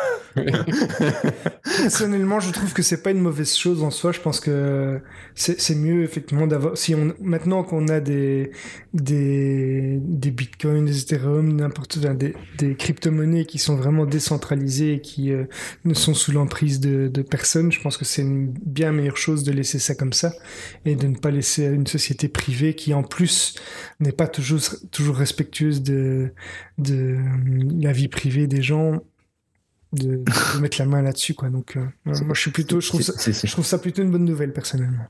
[1.63, 4.11] Personnellement, je trouve que c'est pas une mauvaise chose en soi.
[4.11, 5.01] Je pense que
[5.35, 6.77] c'est mieux effectivement d'avoir.
[6.77, 8.51] Si on maintenant qu'on a des
[8.93, 15.31] des des bitcoins, des ethereum, n'importe des, des crypto-monnaies qui sont vraiment décentralisées et qui
[15.33, 15.45] euh,
[15.83, 19.43] ne sont sous l'emprise de, de personne, je pense que c'est une bien meilleure chose
[19.43, 20.33] de laisser ça comme ça
[20.85, 23.55] et de ne pas laisser une société privée qui en plus
[23.99, 26.33] n'est pas toujours toujours respectueuse de
[26.77, 27.17] de
[27.79, 29.01] la vie privée des gens
[29.93, 30.23] de,
[30.59, 31.49] mettre la main là-dessus quoi.
[31.49, 34.25] Donc euh, moi je suis plutôt je trouve, ça, je trouve ça plutôt une bonne
[34.25, 35.07] nouvelle personnellement.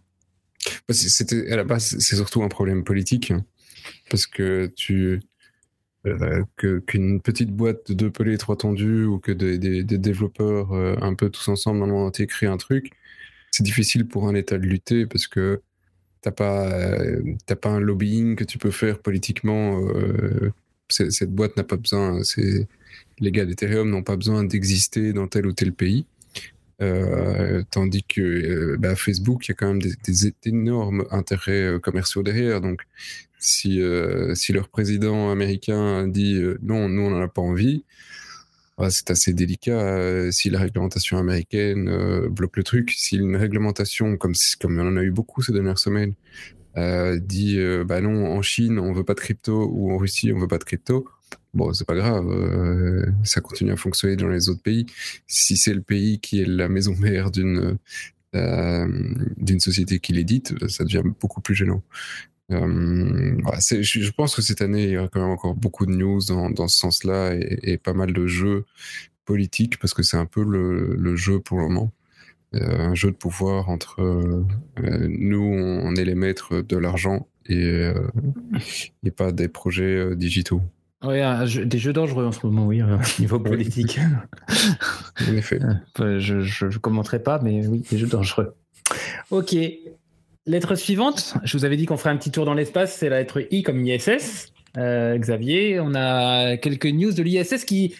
[0.88, 3.46] Bah, c'était à la base c'est surtout un problème politique hein,
[4.10, 5.22] parce que tu
[6.08, 6.44] euh,
[6.88, 11.14] qu'une petite boîte de deux pelés trois tendus ou que des, des, développeurs euh, un
[11.14, 12.92] peu tous ensemble dans le monde entier créent un truc
[13.52, 15.62] c'est difficile pour un État de lutter parce que
[16.22, 16.70] t'as pas
[17.46, 19.82] t'as pas un lobbying que tu peux faire politiquement
[20.92, 22.22] cette boîte n'a pas besoin,
[23.20, 26.06] les gars d'Ethereum n'ont pas besoin d'exister dans tel ou tel pays.
[26.82, 31.80] Euh, tandis que euh, bah, Facebook, il y a quand même des, énormes intérêts euh,
[31.80, 32.60] commerciaux derrière.
[32.60, 32.82] Donc,
[33.38, 33.82] si,
[34.36, 37.84] si leur président américain dit non, nous, on n'en a pas envie,
[38.90, 40.32] c'est assez délicat.
[40.32, 45.04] si la réglementation américaine bloque le truc, si une réglementation, comme, comme on en a
[45.04, 46.14] eu beaucoup ces dernières semaines,
[46.78, 50.32] euh, dit euh, bah non, en Chine, on veut pas de crypto ou en Russie,
[50.34, 51.08] on veut pas de crypto.
[51.54, 54.86] Bon, c'est pas grave, euh, ça continue à fonctionner dans les autres pays.
[55.28, 57.78] Si c'est le pays qui est la maison mère d'une
[58.34, 61.84] d'une société qui l'édite, ça devient beaucoup plus gênant.
[62.52, 66.50] Je, pense que cette année, il y aura quand même encore beaucoup de news dans,
[66.50, 68.66] dans ce sens-là et, et, pas mal de jeux
[69.26, 71.92] politiques parce que c'est un peu le, le, jeu pour le moment.
[72.54, 74.46] Euh, un jeu de pouvoir entre euh,
[74.80, 77.92] euh, nous, on est les maîtres de l'argent et,
[79.04, 80.62] et pas des projets digitaux.
[81.04, 81.20] Oui,
[81.66, 82.86] des jeux dangereux en ce moment, oui, au
[83.20, 84.00] niveau politique.
[85.28, 85.60] en effet.
[85.98, 88.54] Je ne commenterai pas, mais oui, des jeux dangereux.
[89.32, 89.56] Ok.
[90.48, 93.20] Lettre suivante, je vous avais dit qu'on ferait un petit tour dans l'espace, c'est la
[93.20, 94.52] lettre I comme ISS.
[94.76, 97.94] Xavier, on a quelques news de l'ISS qui,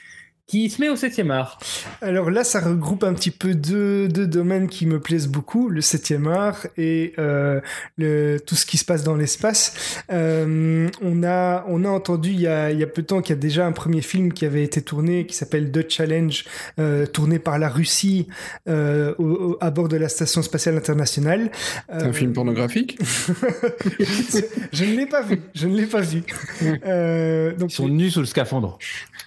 [0.52, 1.60] qui se met au 7e art.
[2.02, 5.80] Alors là, ça regroupe un petit peu deux, deux domaines qui me plaisent beaucoup, le
[5.80, 7.62] 7e art et euh,
[7.98, 10.04] le, tout ce qui se passe dans l'espace.
[10.12, 13.22] Euh, on, a, on a entendu il y a, il y a peu de temps
[13.22, 16.44] qu'il y a déjà un premier film qui avait été tourné, qui s'appelle The Challenge,
[16.80, 18.28] euh, tourné par la Russie
[18.68, 21.50] euh, au, à bord de la Station spatiale internationale.
[21.88, 23.00] C'est un film pornographique?
[24.74, 26.24] Je ne l'ai pas vu, je ne l'ai pas vu.
[27.58, 28.78] donc, ils sont nus sous le scaphandre.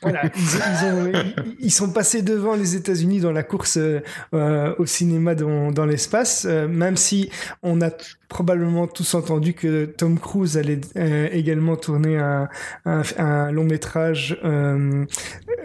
[0.03, 1.14] Voilà, ils, ont
[1.61, 6.47] ils sont passés devant les États-Unis dans la course euh, au cinéma dans, dans l'espace,
[6.49, 7.31] euh, même si
[7.63, 7.91] on a
[8.29, 12.49] probablement tous entendu que Tom Cruise allait euh, également tourner un,
[12.85, 15.05] un, long métrage euh,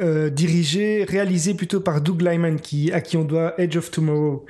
[0.02, 4.46] euh, dirigé, réalisé plutôt par Doug Lyman, qui, à qui on doit Edge of Tomorrow,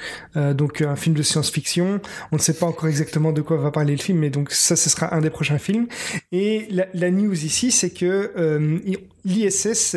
[0.53, 2.01] donc un film de science-fiction.
[2.31, 4.75] On ne sait pas encore exactement de quoi va parler le film, mais donc ça,
[4.75, 5.87] ce sera un des prochains films.
[6.31, 8.31] Et la, la news ici, c'est que
[9.25, 9.95] l'ISS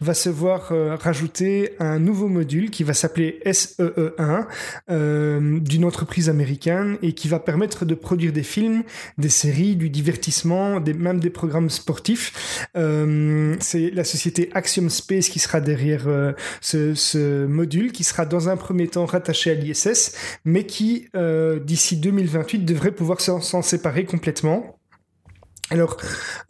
[0.00, 4.46] va se voir rajouter un nouveau module qui va s'appeler SEE1
[4.90, 8.82] euh, d'une entreprise américaine et qui va permettre de produire des films,
[9.18, 12.68] des séries, du divertissement, même des programmes sportifs.
[12.74, 16.06] C'est la société Axiom Space qui sera derrière
[16.60, 21.08] ce, ce, module, qui sera dans un premier temps rattaché à l'ISS, mais qui
[21.64, 24.73] d'ici 2028 devrait pouvoir s'en séparer complètement.
[25.70, 25.96] Alors,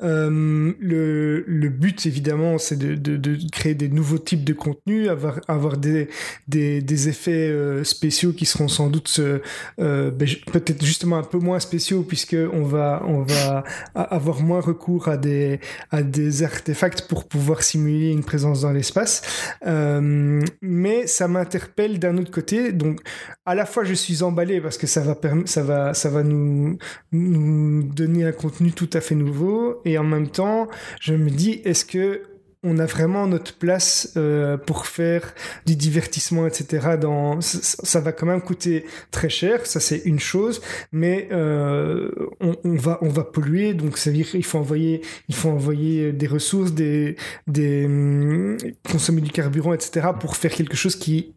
[0.02, 5.40] euh, le, le, but, évidemment, c'est de, de, créer des nouveaux types de contenus, avoir,
[5.46, 6.08] avoir des,
[6.48, 11.38] des, des effets euh, spéciaux qui seront sans doute euh, ben, peut-être justement un peu
[11.38, 13.62] moins spéciaux, puisqu'on va, on va
[13.94, 15.60] avoir moins recours à des,
[15.92, 19.22] à des artefacts pour pouvoir simuler une présence dans l'espace.
[19.62, 22.72] Mais ça m'interpelle d'un autre côté.
[22.72, 23.00] Donc,
[23.46, 26.78] à la fois, je suis emballé parce que ça va, ça va, ça va nous,
[27.12, 30.68] nous donner un contenu tout à fait nouveau et en même temps
[31.00, 32.22] je me dis est-ce que
[32.64, 35.34] on a vraiment notre place euh, pour faire
[35.66, 36.96] du divertissement, etc.
[37.00, 42.74] Dans ça, va quand même coûter très cher, ça c'est une chose, mais euh, on,
[42.74, 46.26] va on va polluer, donc ça veut dire qu'il faut envoyer il faut envoyer des
[46.26, 48.56] ressources, des des hum,
[48.90, 50.08] consommer du carburant, etc.
[50.18, 51.34] pour faire quelque chose qui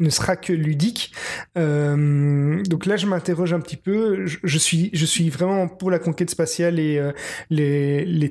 [0.00, 1.12] ne sera que ludique.
[1.56, 4.26] Euh, donc là, je m'interroge un petit peu.
[4.26, 8.28] Je, suis, je suis vraiment pour la conquête spatiale et euh,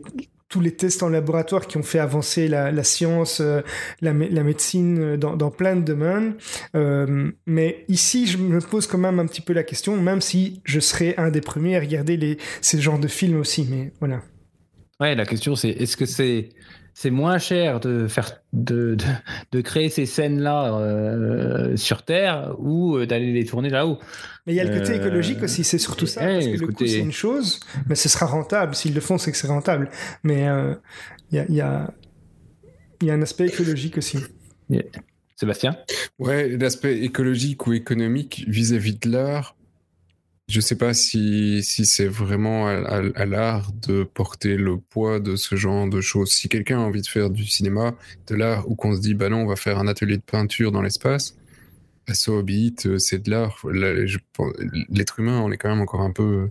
[0.49, 3.61] tous les tests en laboratoire qui ont fait avancer la, science, euh,
[4.01, 6.35] la, médecine dans, plein de domaines.
[7.45, 10.79] Mais ici, je me pose quand même un petit peu la question, même si je
[10.79, 13.65] serais un des premiers à regarder les, ces genres de films aussi.
[13.69, 14.21] Mais voilà.
[14.99, 16.49] Ouais, la question c'est est-ce que c'est
[16.93, 18.97] c'est moins cher de faire de,
[19.51, 23.99] de, créer ces scènes là euh, sur Terre ou euh, d'aller les tourner là-haut.
[24.45, 26.21] Mais il y a le côté euh, écologique aussi, c'est surtout ça.
[26.21, 28.75] parce que le coût c'est une chose, mais ce sera rentable.
[28.75, 29.89] S'ils le font, c'est que c'est rentable.
[30.23, 30.47] Mais
[31.31, 31.93] il y a, y, a,
[33.01, 34.17] y, a, un aspect écologique aussi.
[35.35, 35.75] Sébastien?
[36.19, 39.55] Ouais, l'aspect écologique ou économique vis-à-vis -vis de l'art
[40.51, 45.55] je sais pas si, si c'est vraiment à, l'art de porter le poids de ce
[45.55, 46.31] genre de choses.
[46.31, 47.95] Si quelqu'un a envie de faire du cinéma,
[48.27, 50.73] de l'art, ou qu'on se dit, bah non, on va faire un atelier de peinture
[50.73, 51.37] dans l'espace,
[52.05, 53.57] bah, so euh, c'est de l'art.
[54.89, 56.49] L'être humain, on est quand même encore un peu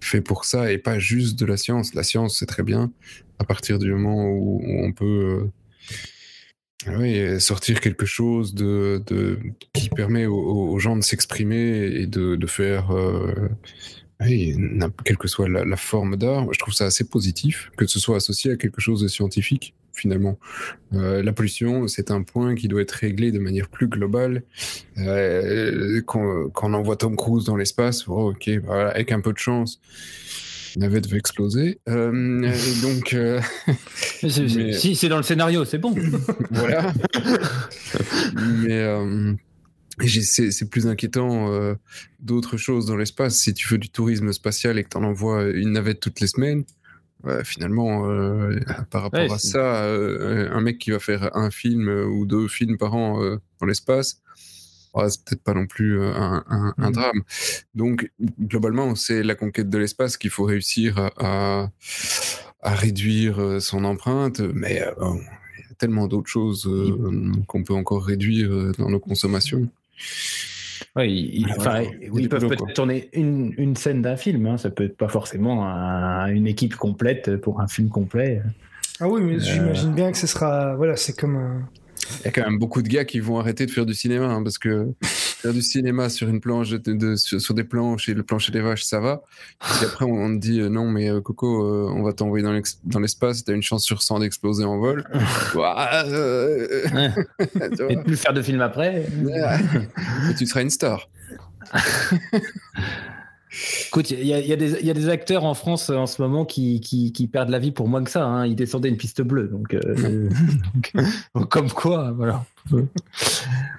[0.00, 1.94] fait pour ça et pas juste de la science.
[1.94, 2.90] La science, c'est très bien
[3.38, 5.52] à partir du moment où, on peut euh,
[6.86, 9.38] oui, sortir quelque chose de, de
[9.72, 13.48] qui permet aux, gens de s'exprimer et de, de faire, euh,
[14.20, 14.54] oui,
[15.04, 18.52] quelle que soit la, forme d'art, je trouve ça assez positif que ce soit associé
[18.52, 20.38] à quelque chose de scientifique finalement.
[20.94, 24.44] Euh, la pollution, c'est un point qui doit être réglé de manière plus globale.
[24.98, 29.32] Euh, quand, quand, on envoie Tom Cruise dans l'espace, oh, ok, voilà, avec un peu
[29.32, 29.80] de chance,
[30.76, 31.80] navette va exploser.
[31.88, 32.52] Euh,
[32.82, 33.40] donc, euh,
[34.28, 35.94] si c'est dans le scénario, c'est bon.
[36.50, 36.92] voilà.
[38.34, 39.34] mais euh,
[40.06, 41.50] c'est plus inquiétant
[42.20, 43.38] d'autres choses dans l'espace.
[43.38, 46.28] Si tu fais du tourisme spatial et que tu en envoies une navette toutes les
[46.28, 46.64] semaines,
[47.42, 48.08] finalement,
[48.90, 52.94] par rapport à ça, un mec qui va faire un film ou deux films par
[52.94, 53.20] an
[53.60, 54.22] dans l'espace,
[55.08, 56.92] c'est peut-être pas non plus euh, un, mmh.
[56.92, 57.22] drame.
[57.74, 61.70] Donc, globalement, c'est la conquête de l'espace qu'il faut réussir à,
[62.62, 64.92] réduire euh, son empreinte, mais euh,
[65.58, 66.68] il y a tellement d'autres choses
[67.46, 69.68] qu'on peut encore réduire dans nos consommations.
[70.96, 74.58] Oui, ils, peuvent peut-être tourner une, scène d'un film, hein.
[74.58, 75.64] ça peut être pas forcément
[76.26, 78.42] une équipe complète pour un film complet.
[79.00, 80.74] Ah oui, mais j'imagine bien que ce sera.
[80.74, 81.68] Voilà, c'est comme un
[82.20, 84.26] il y a quand même beaucoup de gars qui vont arrêter de faire du cinéma
[84.26, 88.22] hein, parce que faire du cinéma sur une planche, de, sur, des planches et le
[88.22, 89.22] plancher des vaches, ça va.
[89.82, 93.00] Et après, on, te dit euh, non, mais euh, Coco, euh, on va t'envoyer dans
[93.00, 95.04] l'espace, t'as une chance sur 100 d'exploser en vol.
[95.14, 95.18] et
[97.96, 99.06] de plus faire de films après.
[100.30, 101.08] et tu seras une star.
[103.86, 104.52] Écoute, il y, y, y,
[104.90, 107.72] a des acteurs en France euh, en ce moment qui, qui, qui, perdent la vie
[107.72, 108.24] pour moins que ça.
[108.24, 108.46] Hein.
[108.46, 109.48] Ils descendaient une piste bleue.
[109.48, 110.28] Donc, euh,
[111.50, 112.44] comme quoi, voilà.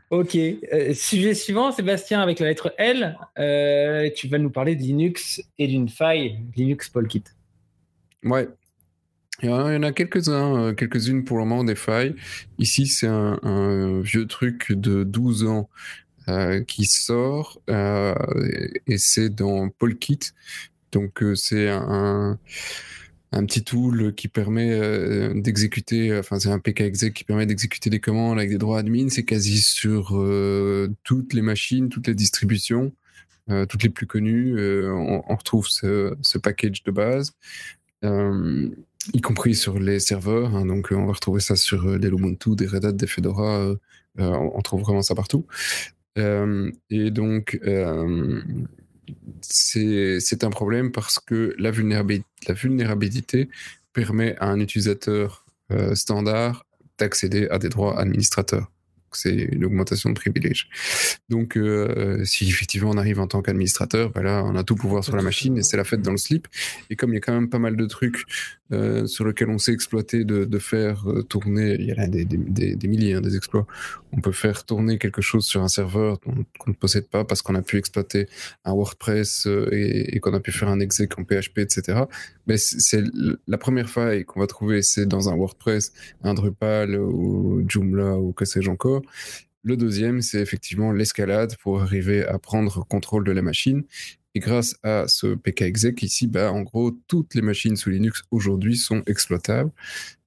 [0.09, 0.35] ok.
[0.35, 3.17] Euh, sujet suivant, Sébastien, avec la lettre L.
[4.15, 7.23] tu vas nous parler de Linux et d'une faille Linux Polkit.
[8.23, 8.47] Ouais.
[9.41, 12.13] Il y en a quelques-uns, quelques-unes pour le moment des failles.
[12.57, 15.69] Ici, c'est un, un, vieux truc de 12 ans
[16.67, 20.19] qui sort et c'est dans Polkit.
[20.91, 22.39] Donc c'est un,
[23.31, 27.99] un petit tool qui permet euh, d'exécuter, enfin c'est un PKExec qui permet d'exécuter des
[27.99, 29.09] commandes avec des droits admin.
[29.09, 32.91] C'est quasi sur euh, toutes les machines, toutes les distributions,
[33.49, 34.59] euh, toutes les plus connues.
[34.89, 37.33] On, retrouve ce, ce, package de base,
[38.03, 40.55] y compris sur les serveurs.
[40.55, 43.75] Hein, donc on va retrouver ça sur des Ubuntu, des Red Hat, des Fedora.
[44.17, 45.45] on trouve vraiment ça partout.
[46.89, 47.59] Et donc
[49.41, 53.49] c'est un problème parce que la vulnérabilité, la vulnérabilité
[53.93, 56.65] permet à un utilisateur euh, standard
[56.97, 58.71] d'accéder à des droits administrateurs
[59.17, 60.69] c'est une augmentation de privilèges.
[61.29, 65.03] Donc, euh, si effectivement on arrive en tant qu'administrateur, ben là, on a tout pouvoir
[65.03, 66.47] sur la machine et c'est la fête dans le slip.
[66.89, 68.23] Et comme il y a quand même pas mal de trucs
[68.71, 72.25] euh, sur lesquels on sait exploiter, de, de faire euh, tourner, il y a des,
[72.25, 73.65] des, des, milliers hein, des exploits,
[74.11, 77.55] on peut faire tourner quelque chose sur un serveur qu'on ne possède pas parce qu'on
[77.55, 78.27] a pu exploiter
[78.65, 82.01] un WordPress et, et qu'on a pu faire un exec en PHP, etc.
[82.49, 83.03] Mais c'est
[83.47, 88.33] la première faille qu'on va trouver, c'est dans un WordPress, un Drupal ou Joomla ou
[88.33, 89.01] que sais-je encore
[89.63, 93.83] le deuxième, c'est effectivement l'escalade pour arriver à prendre contrôle de la machine.
[94.35, 98.77] Et grâce à ce PKExec ici, bah, en gros, toutes les machines sous Linux aujourd'hui
[98.77, 99.71] sont exploitables.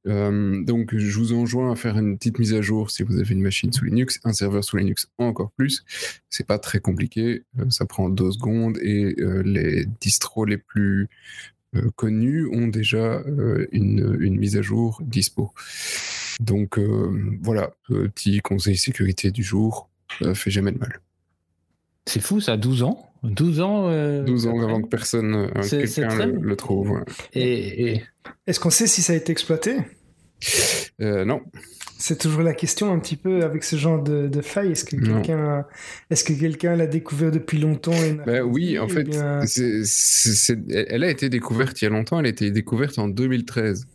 [0.09, 3.33] Euh, donc, je vous enjoins à faire une petite mise à jour si vous avez
[3.33, 5.85] une machine sous Linux, un serveur sous Linux encore plus.
[6.29, 11.09] C'est pas très compliqué, euh, ça prend deux secondes et euh, les distros les plus
[11.97, 13.23] connus ont déjà
[13.73, 15.53] une, une, mise à jour dispo.
[16.41, 17.11] Donc euh,
[17.43, 19.89] voilà, petit conseil sécurité du jour,
[20.35, 21.01] fait jamais de mal.
[22.07, 23.09] C'est fou ça, 12 ans?
[23.23, 23.83] 12 ans
[24.25, 27.05] 12 euh, ans avant que personne, euh, quelqu'un le, trouve.
[27.33, 28.03] Et,
[28.47, 29.77] Est-ce qu'on sait si ça a été exploité?
[30.99, 31.41] Non.
[32.03, 34.73] C'est toujours la question un petit peu avec ce genre de, de faille.
[34.73, 35.65] Est-ce que quelqu'un,
[36.11, 37.93] est-ce que quelqu'un l'a découvert depuis longtemps
[38.27, 39.07] ben Oui, en fait,
[40.69, 42.19] elle a été découverte il y a longtemps.
[42.19, 43.87] Elle a été découverte en 2013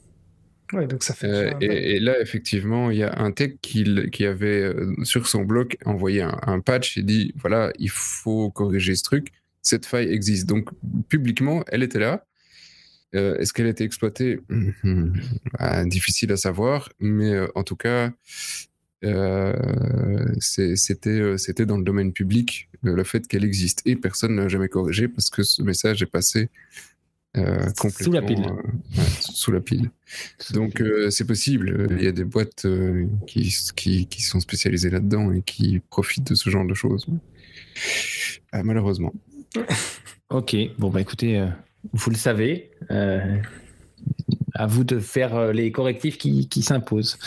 [0.74, 4.62] donc ça fait euh, et, là, effectivement, il y a un tech qui, qui avait
[4.62, 9.32] euh, sur son blog envoyé un, patch et dit voilà, il faut corriger ce truc.
[9.62, 10.46] Cette faille existe.
[10.46, 10.70] Donc,
[11.10, 12.26] publiquement, elle était là.
[13.16, 14.40] Euh, est-ce qu'elle a été exploitée?
[15.60, 18.12] Bah, Difficile à savoir, mais en tout cas,
[20.40, 25.08] c'était c'était dans le domaine public le fait qu'elle existe et personne n'a jamais corrigé
[25.08, 26.50] parce que ce message est passé
[27.38, 28.46] euh, sous la pile.
[28.48, 29.92] Euh, sous la pile.
[30.54, 31.88] Donc euh, c'est possible.
[31.92, 32.66] Il y a des boîtes
[33.28, 37.06] qui, qui, qui, sont spécialisées là-dedans et qui profitent de ce genre de choses.
[38.54, 39.14] malheureusement.
[40.30, 40.56] Ok.
[40.80, 41.48] Bon bah écoutez,
[41.94, 42.72] vous le savez.
[44.54, 47.18] à vous de faire les correctifs qui, s'imposent.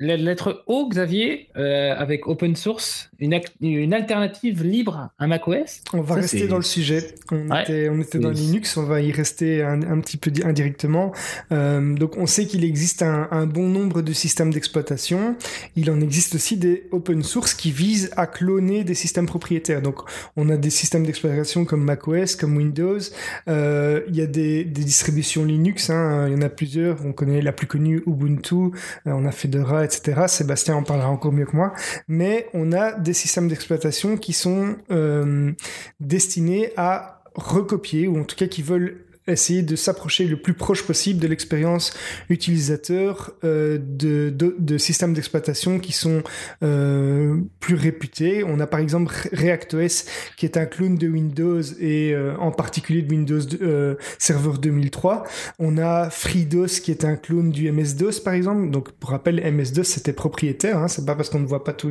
[0.00, 5.82] La lettre O, Xavier, euh, avec open source, une, une, alternative libre à macOS.
[5.92, 7.14] On va rester dans le sujet.
[7.30, 11.12] On était, on était dans Linux, on va y rester un, un petit peu indirectement.
[11.52, 15.36] Euh, donc, on sait qu'il existe un, un, bon nombre de systèmes d'exploitation.
[15.76, 19.80] Il en existe aussi des open source qui visent à cloner des systèmes propriétaires.
[19.80, 20.00] Donc,
[20.34, 22.98] on a des systèmes d'exploitation comme macOS, comme Windows.
[23.46, 25.88] Euh, il y a des, des distributions Linux.
[25.88, 26.26] Hein.
[26.26, 27.06] Il y en a plusieurs.
[27.06, 28.72] On connaît la plus connue Ubuntu.
[29.06, 30.22] On a Fedora etc.
[30.26, 31.72] Sébastien en parlera encore mieux que moi.
[32.08, 35.52] Mais on a des systèmes d'exploitation qui sont euh,
[36.00, 40.82] destinés à recopier, ou en tout cas qui veulent essayer de s'approcher le plus proche
[40.82, 41.92] possible de l'expérience
[42.28, 46.22] utilisateur euh, de, de, systèmes d'exploitation qui sont
[46.62, 48.44] euh, plus réputés.
[48.44, 50.04] On a par exemple ReactOS
[50.36, 55.24] qui est un clone de Windows et euh, en particulier de Windows Server 2003.
[55.58, 58.70] On a FreeDOS qui est un clone du MS-DOS par exemple.
[58.70, 60.78] Donc pour rappel, MS-DOS c'était propriétaire.
[60.78, 60.88] Hein.
[60.88, 61.90] C'est pas parce qu'on ne voit pas tous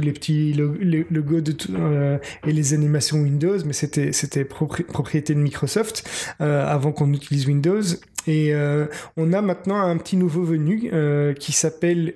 [0.00, 1.40] les petits logos
[2.46, 6.08] et les animations Windows, mais c'était c'était propriété de Microsoft.
[6.68, 7.82] Avant qu'on utilise Windows.
[8.26, 12.14] Et euh, on a maintenant un petit nouveau venu euh, qui s'appelle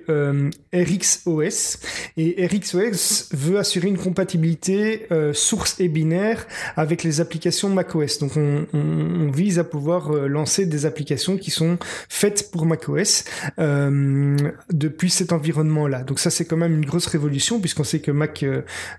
[0.73, 1.77] RxOS.
[2.17, 8.19] Et RxOS veut assurer une compatibilité source et binaire avec les applications macOS.
[8.19, 11.77] Donc on, vise à pouvoir lancer des applications qui sont
[12.09, 13.25] faites pour macOS
[13.57, 16.03] depuis cet environnement-là.
[16.03, 18.45] Donc ça c'est quand même une grosse révolution puisqu'on sait que Mac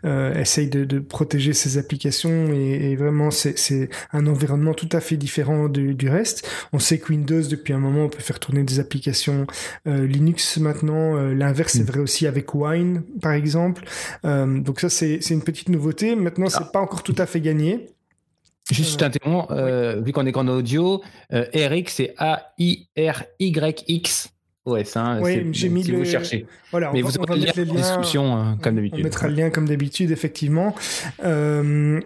[0.05, 6.09] essaye de, protéger ses applications et, vraiment c'est un environnement tout à fait différent du,
[6.09, 6.49] reste.
[6.73, 9.47] On sait que Windows, depuis un moment, on peut faire tourner des applications
[9.87, 11.17] euh, Linux maintenant.
[11.17, 11.87] Euh, l'inverse est mm.
[11.87, 13.85] vrai aussi avec Wine, par exemple.
[14.25, 16.17] Euh, donc ça, c'est une petite nouveauté.
[16.17, 16.71] Maintenant, c'est ah.
[16.73, 17.91] pas encore tout à fait gagné.
[18.71, 19.11] Juste un
[20.01, 22.87] vu qu'on est qu'en audio, RX, c'est A-I-R-Y-X
[24.67, 24.97] OS.
[24.97, 26.47] Hein, Oui, j'ai mis si le- vous cherchez.
[26.71, 27.81] Voilà, Mais on, va, on va le lien mettre les en liens.
[27.81, 29.05] description, hein, comme On d'habitude.
[29.05, 30.75] mettra le lien comme d'habitude, effectivement.
[31.25, 32.01] Euh,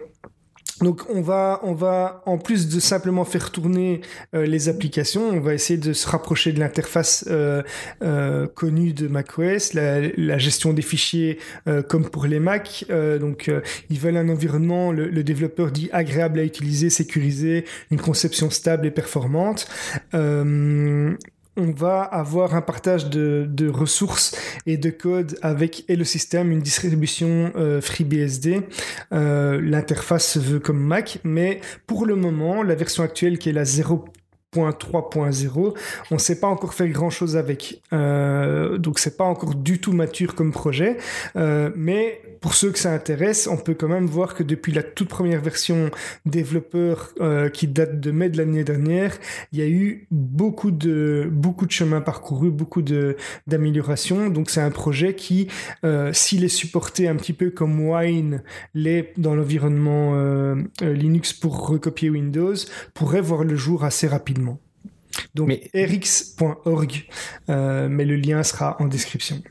[0.81, 4.01] donc on va, on va, en plus de simplement faire tourner
[4.33, 7.61] euh, les applications, on va essayer de se rapprocher de l'interface euh,
[8.03, 11.39] euh, connue de macOS, la, la gestion des fichiers
[11.87, 12.85] comme pour les Mac.
[12.89, 13.51] Donc
[13.89, 18.91] ils veulent un environnement, le développeur dit agréable à utiliser, sécurisé, une conception stable et
[18.91, 19.67] performante.
[21.57, 24.33] On va avoir un partage de, ressources
[24.65, 28.61] et de code avec et le système, une distribution euh, FreeBSD.
[29.11, 33.53] Euh, L'interface se veut comme Mac, mais pour le moment, la version actuelle qui est
[33.53, 35.73] la 0.3.0,
[36.09, 37.81] on ne sait pas encore faire grand chose avec.
[37.91, 40.97] Euh, donc c'est pas encore du tout mature comme projet,
[41.35, 44.81] Euh, mais pour ceux que ça intéresse, on peut quand même voir que depuis la
[44.81, 45.91] toute première version
[46.25, 49.15] développeur euh, qui date de mai de l'année dernière,
[49.51, 53.15] il y a eu beaucoup de beaucoup de chemin parcouru, beaucoup de
[53.45, 54.29] d'améliorations.
[54.29, 55.49] Donc c'est un projet qui,
[55.85, 58.41] euh, s'il est supporté un petit peu comme Wine
[58.73, 62.55] l'est dans l'environnement euh, Linux pour recopier Windows,
[62.95, 64.57] pourrait voir le jour assez rapidement.
[65.35, 67.05] Donc rx.org,
[67.47, 69.41] mais le lien sera en description.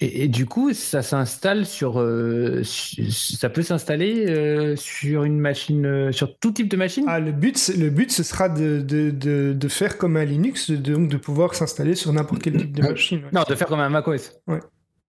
[0.00, 2.00] Et, et du coup, ça s'installe sur.
[2.00, 7.04] euh, ça peut s'installer euh, sur une machine, euh, sur tout type de machine?
[7.08, 10.70] Ah, le but, le but, ce sera de, de, de, de faire comme un Linux,
[10.70, 12.90] de, donc de pouvoir s'installer sur n'importe quel type de Ah.
[12.90, 13.18] machine.
[13.24, 13.30] ouais.
[13.32, 14.32] Non, de faire comme un macOS.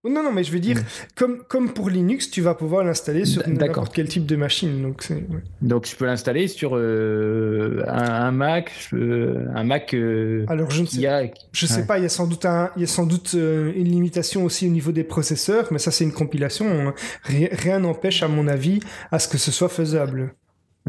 [0.10, 0.78] Non, non, mais je veux dire,
[1.16, 4.82] comme, comme pour Linux, tu vas pouvoir l'installer sur n'importe quel type de machine.
[4.82, 5.24] Donc ouais.
[5.62, 10.82] Donc, je peux l'installer sur euh, un, un Mac, euh, un Mac euh, Alors, je
[10.82, 11.24] ne sais a.
[11.52, 11.86] Je sais Ouais.
[11.86, 14.44] pas, il y a sans doute, un, il y a sans doute euh, une limitation
[14.46, 16.66] aussi au niveau des processeurs, mais ça c'est une compilation.
[16.70, 16.94] hein.
[17.24, 18.80] Rien n'empêche, à mon avis,
[19.12, 20.34] à ce que ce soit faisable.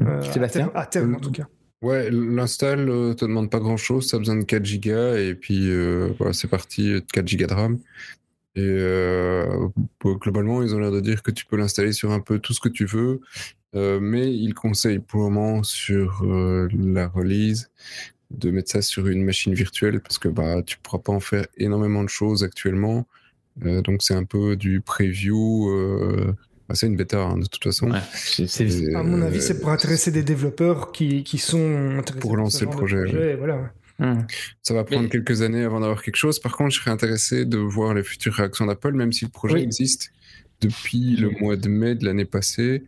[0.03, 1.47] Euh, à, Sébastien terme, à terme, en tout cas.
[1.83, 5.35] Ouais, l'install euh, te demande pas grand chose, ça a besoin de 4 gigas et
[5.35, 7.79] puis euh, voilà, c'est parti, 4 gigas de RAM.
[8.57, 9.69] Et euh,
[10.03, 12.61] globalement, ils ont l'air de dire que tu peux l'installer sur un peu tout ce
[12.61, 13.21] que tu veux,
[13.75, 17.71] euh, mais ils conseillent pour le moment sur euh, la release
[18.31, 21.47] de mettre ça sur une machine virtuelle parce que bah tu pourras pas en faire
[21.59, 23.07] énormément de choses actuellement.
[23.65, 25.69] Euh, donc c'est un peu du preview.
[25.71, 26.35] euh,
[26.69, 27.91] bah, c'est une bêta hein, de toute façon.
[27.91, 32.33] Ouais, c'est- À mon avis, c'est pour intéresser des développeurs qui, qui sont intéressés Pour
[32.33, 33.71] par lancer ce le projet, projet, et Voilà.
[33.99, 34.27] Hum.
[34.63, 36.39] Ça va prendre Mais- quelques années avant d'avoir quelque chose.
[36.39, 39.55] Par contre, je serais intéressé de voir les futures réactions d'Apple, même si le projet
[39.55, 39.63] Oui.
[39.63, 40.13] existe
[40.61, 42.85] depuis le mois de mai de l'année passée.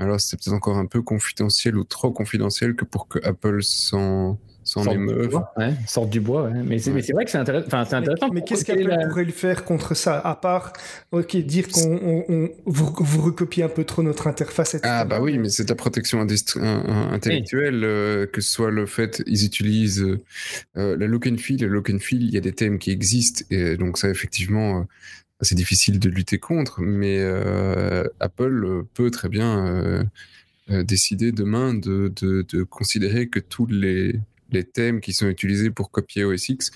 [0.00, 4.38] Alors, c'est peut-être encore un peu confidentiel ou trop confidentiel que pour que Apple s'en
[4.68, 6.62] s'en Sorte du bois, ouais, sorte du bois, ouais.
[6.64, 7.00] mais c'est Ouais.
[7.12, 7.68] vrai que c'est intéressant.
[7.72, 8.28] Mais, intéressant.
[8.32, 10.72] mais pour- qu'est-ce qu'Apple la- pourrait le faire contre ça À part,
[11.12, 14.90] ok, dire qu'on on- on- vous, vous recopiez un peu trop notre interface, etc.
[14.94, 19.44] Ah bah oui, mais c'est ta protection intellectuelle, euh, que ce soit le fait ils
[19.44, 20.20] utilisent euh,
[20.76, 21.60] euh, la look and feel.
[21.60, 24.80] Le look and feel, il y a des thèmes qui existent et donc ça effectivement
[24.80, 24.82] euh,
[25.40, 30.04] c'est difficile de lutter contre, mais euh, Apple peut très bien
[30.68, 34.20] décider demain de, de, de considérer que tous les
[34.50, 36.70] les thèmes qui sont utilisés pour copier OS X,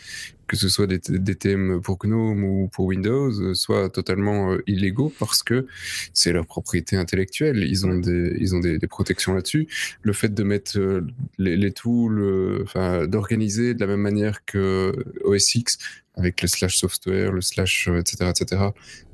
[0.47, 1.01] que ce soit des,
[1.37, 5.67] thèmes pour GNOME ou pour Windows, soient totalement euh, illégaux parce que
[6.13, 7.65] c'est leur propriété intellectuelle.
[7.65, 9.67] Ils ont des, ils ont des, protections là-dessus.
[10.03, 11.07] Le fait de mettre euh,
[11.39, 14.93] les, les tools, euh, d'organiser de la même manière que
[15.25, 15.79] OS X
[16.15, 18.63] avec le slash software, le slash, etc., etc.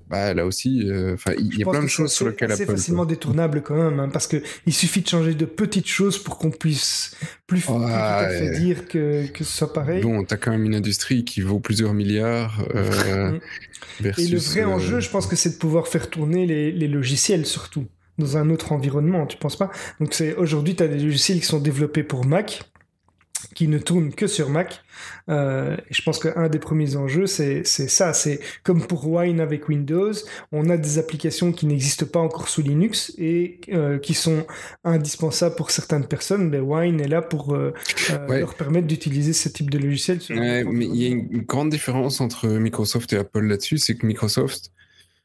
[0.08, 2.64] Bah, là aussi, euh, il y a plein de choses c'est sur lesquelles Apple.
[2.66, 6.38] facilement détournable quand même, hein, parce que il suffit de changer de petites choses pour
[6.38, 7.14] qu'on puisse
[7.46, 8.58] plus, plus tout à fait Ouais.
[8.58, 10.02] dire que, que ce soit pareil.
[10.02, 12.64] Bon, t'as quand même une industrie qui vaut plusieurs milliards.
[12.74, 13.32] euh,
[14.00, 14.02] Mm.
[14.02, 16.72] versus, Et le vrai euh, enjeu, je pense que c'est de pouvoir faire tourner les,
[16.72, 17.84] les logiciels surtout
[18.18, 19.70] dans un autre environnement, tu penses pas?
[20.00, 22.62] Donc c'est aujourd'hui, tu as des logiciels qui sont développés pour Mac
[23.58, 24.82] qui ne tournent que sur Mac.
[25.28, 28.12] Euh, je pense qu'un des premiers enjeux, c'est ça.
[28.12, 30.12] C'est comme pour Wine avec Windows,
[30.52, 34.46] on a des applications qui n'existent pas encore sous Linux et euh, qui sont
[34.84, 36.48] indispensables pour certaines personnes.
[36.50, 37.72] Mais Wine est là pour euh,
[38.28, 38.38] Ouais.
[38.38, 40.20] leur permettre d'utiliser ce type de logiciel.
[40.30, 44.06] Ouais, mais il y a une grande différence entre Microsoft et Apple là-dessus, c'est que
[44.06, 44.70] Microsoft,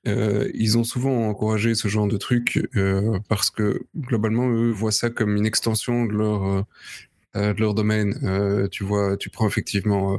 [0.07, 4.91] euh, ils ont souvent encouragé ce genre de truc euh, parce que globalement, eux voient
[4.91, 6.65] ça comme une extension de leur
[7.35, 8.19] de leur domaine.
[8.23, 10.17] Euh, tu vois, tu prends effectivement euh,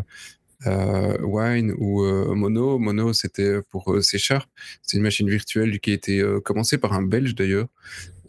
[0.66, 2.78] euh, Wine ou euh, Mono.
[2.78, 4.48] Mono, c'était pour euh, C Sharp.
[4.82, 7.68] C'est une machine virtuelle qui a été euh, commencée par un Belge d'ailleurs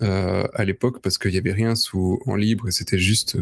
[0.02, 3.38] euh, à l'époque parce qu'il y avait rien sous en libre et c'était juste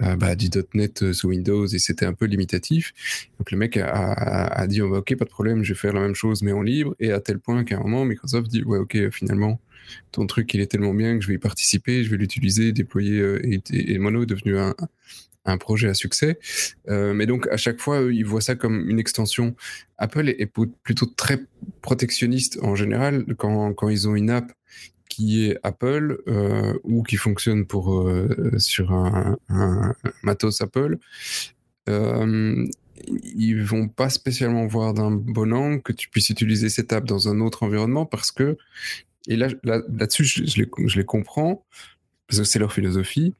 [0.00, 2.92] euh, bah, du .NET euh, sous Windows et c'était un peu limitatif.
[3.38, 6.00] Donc le mec a, dit oh, bah, ok pas de problème, je vais faire la
[6.00, 8.78] même chose mais en libre et à tel point qu'à un moment Microsoft dit ouais
[8.78, 9.60] ok euh, finalement
[10.12, 13.20] ton truc il est tellement bien que je vais y participer, je vais l'utiliser, déployer
[13.20, 14.74] euh, et, et- Mono est devenu un,
[15.44, 16.38] un projet à succès.
[16.86, 19.56] mais donc, à chaque fois, ils voient ça comme une extension.
[19.96, 21.40] Apple est, plutôt très
[21.80, 24.52] protectionniste en général quand, quand ils ont une app
[25.08, 26.18] qui est Apple
[26.84, 28.06] ou qui fonctionne pour
[28.58, 30.98] sur un, un, matos Apple.
[31.88, 32.66] Euh,
[33.06, 37.28] ils vont pas spécialement voir d'un bon angle que tu puisses utiliser cette app dans
[37.28, 38.56] un autre environnement parce que,
[39.28, 41.64] et là, là-dessus, je, les, je les comprends,
[42.28, 43.34] parce que c'est leur philosophie,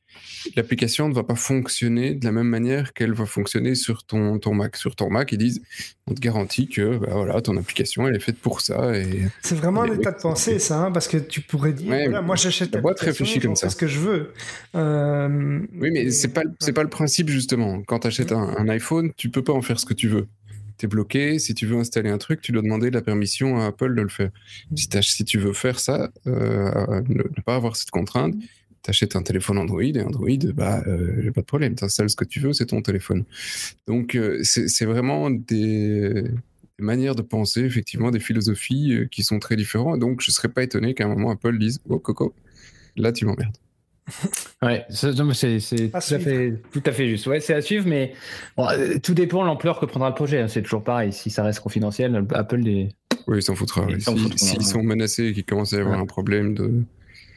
[0.57, 4.55] l'application ne va pas fonctionner de la même manière qu'elle va fonctionner sur ton, ton
[4.55, 4.77] Mac.
[4.77, 5.61] Sur ton Mac, ils disent,
[6.07, 8.97] on te garantit que bah voilà, ton application, elle est faite pour ça.
[8.97, 12.23] Et, c'est vraiment un état de pensée, ça, hein, parce que tu pourrais dire, voilà,
[12.23, 13.69] moi j'achète la boîte réfléchit comme ça.
[13.69, 14.33] ce que je veux.
[14.75, 17.83] Euh, oui, mais c'est pas, c'est pas le principe, justement.
[17.83, 20.29] Quand tu achètes un, iPhone, tu peux pas en faire ce que tu veux
[20.79, 21.39] tu es bloqué.
[21.39, 24.09] Si tu veux installer un truc, tu dois demander la permission à Apple de le
[24.09, 24.31] faire.
[24.75, 28.35] Si, si tu veux faire ça, euh, ne, pas avoir cette contrainte,
[28.83, 32.41] t'achètes un téléphone Android et Android, bah, euh, pas de problème, t'installes ce que tu
[32.41, 33.25] veux, c'est ton téléphone.
[33.87, 36.25] Donc, euh, c'est vraiment des,
[36.79, 39.99] manières de penser, effectivement, des philosophies euh, qui sont très différentes.
[39.99, 42.35] Donc, je serais pas étonné qu'à un moment Apple dise Oh, Coco,
[42.97, 43.57] là, tu m'emmerdes.
[44.63, 45.23] Ouais, c'est tout,
[45.95, 47.27] à fait, tout à fait juste.
[47.27, 48.13] Ouais, c'est à suivre, mais
[48.59, 50.41] euh, tout dépend de l'ampleur que prendra le projet.
[50.41, 50.49] Hein.
[50.49, 51.13] C'est toujours pareil.
[51.13, 52.89] Si ça reste confidentiel, Apple les.
[53.27, 53.87] Oui, ils s'en foutra.
[54.37, 56.83] S'ils sont menacés et qu'il commence à y avoir un problème de,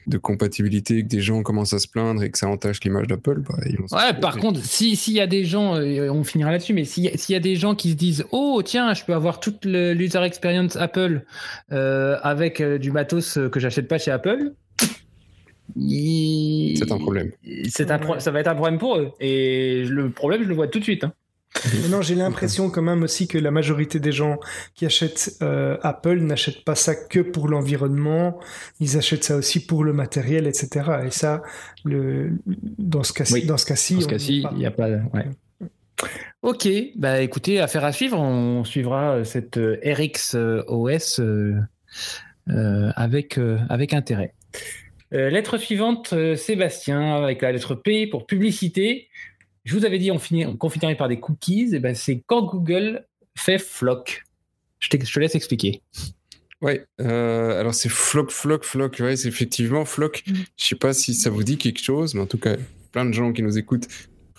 [0.07, 3.39] de compatibilité, que des gens commencent à se plaindre et que ça entache l'image d'Apple,
[3.39, 6.73] bah, ils vont Ouais, par contre, s'il y a des gens, euh, on finira là-dessus,
[6.73, 9.65] mais s'il y, a des gens qui se disent Oh, tiens, je peux avoir toute
[9.65, 11.23] l'user experience Apple
[11.71, 14.53] euh, avec euh, du matos que j'achète pas chez Apple.
[16.75, 17.31] C'est un problème.
[17.69, 19.11] C'est un ça va être un problème pour eux.
[19.19, 21.03] Et le problème, je le vois tout de suite.
[21.03, 21.13] Hein.
[21.89, 24.39] non, j'ai l'impression quand même aussi que la majorité des gens
[24.73, 28.39] qui achètent euh, Apple n'achètent pas ça que pour l'environnement,
[28.79, 30.91] ils achètent ça aussi pour le matériel, etc.
[31.05, 31.41] Et ça,
[31.83, 32.31] le,
[32.77, 34.05] dans ce cas-ci, dans ce cas-ci,
[34.51, 34.89] il n'y a pas.
[34.89, 35.27] Ouais.
[36.41, 38.17] Ok, bah écoutez, affaire à suivre.
[38.17, 40.35] On suivra euh, cette euh, RX
[40.67, 41.21] OS
[42.95, 44.33] avec avec intérêt.
[45.11, 49.09] Lettre suivante, Sébastien, avec la lettre P pour publicité.
[49.63, 51.69] Je vous avais dit, on, finit, finirait par des cookies.
[51.73, 53.05] Et ben, c'est quand Google
[53.35, 54.23] fait Flock.
[54.79, 55.81] Je, te laisse expliquer.
[56.61, 58.97] Ouais, euh, alors c'est Flock, Flock, Flock.
[58.99, 60.23] Ouais, c'est effectivement Flock.
[60.27, 60.33] Mm.
[60.57, 62.55] Je sais pas si ça vous dit quelque chose, mais en tout cas,
[62.91, 63.87] plein de gens qui nous écoutent,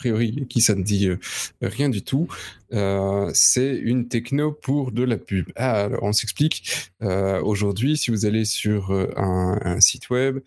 [0.02, 1.16] priori, qui ça ne dit euh,
[1.62, 2.26] rien du tout.
[2.72, 5.46] Euh, c'est une techno pour de la pub.
[5.54, 6.90] Ah, alors on s'explique.
[7.00, 10.40] Aujourd'hui, si vous allez sur un, site web,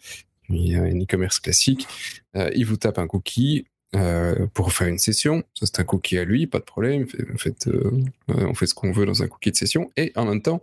[0.50, 1.88] un e-commerce classique,
[2.34, 5.44] il vous tape un cookie euh, pour faire une session.
[5.54, 7.06] Ça, c'est un cookie à lui, pas de problème.
[7.20, 9.90] Euh, on fait ce qu'on veut dans un cookie de session.
[9.96, 10.62] Et en même temps,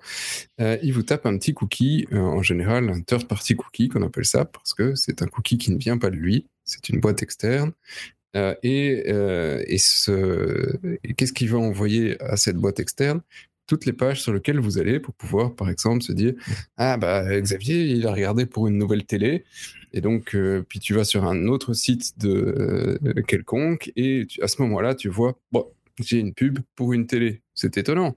[0.61, 4.45] euh, il vous tape un petit cookie, en général un third-party cookie qu'on appelle ça,
[4.45, 6.47] parce que c'est un cookie qui ne vient pas de lui.
[6.65, 7.73] C'est une boîte externe.
[8.35, 9.09] Et,
[9.67, 13.21] et, ce, et qu'est-ce qu'il va envoyer à cette boîte externe?
[13.67, 16.35] Toutes les pages sur lesquelles vous allez pour pouvoir, par exemple, se dire
[16.77, 19.45] Ah, bah, Xavier, il a regardé pour une nouvelle télé.
[19.93, 24.49] Et donc, euh, puis tu vas sur un autre site de euh, quelconque et à
[24.49, 25.67] ce moment-là, tu vois, bon,
[26.01, 27.42] j'ai une pub pour une télé.
[27.55, 28.17] C'est étonnant.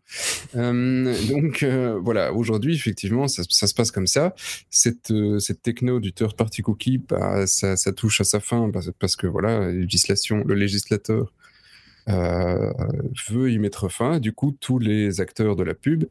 [0.56, 1.66] Euh, donc
[2.02, 4.34] voilà, aujourd'hui, effectivement, ça, se passe comme ça.
[4.70, 9.16] Cette, cette techno du third party cookie, bah, ça, touche à sa fin parce, parce
[9.16, 11.34] que voilà, législation, le législateur
[12.08, 14.20] veut y mettre fin.
[14.20, 16.06] Du coup, tous les acteurs de la pub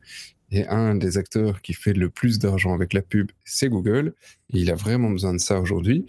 [0.51, 4.15] et un des acteurs qui fait le plus d'argent avec la pub, c'est Google.
[4.51, 6.07] Il a vraiment besoin de ça aujourd'hui.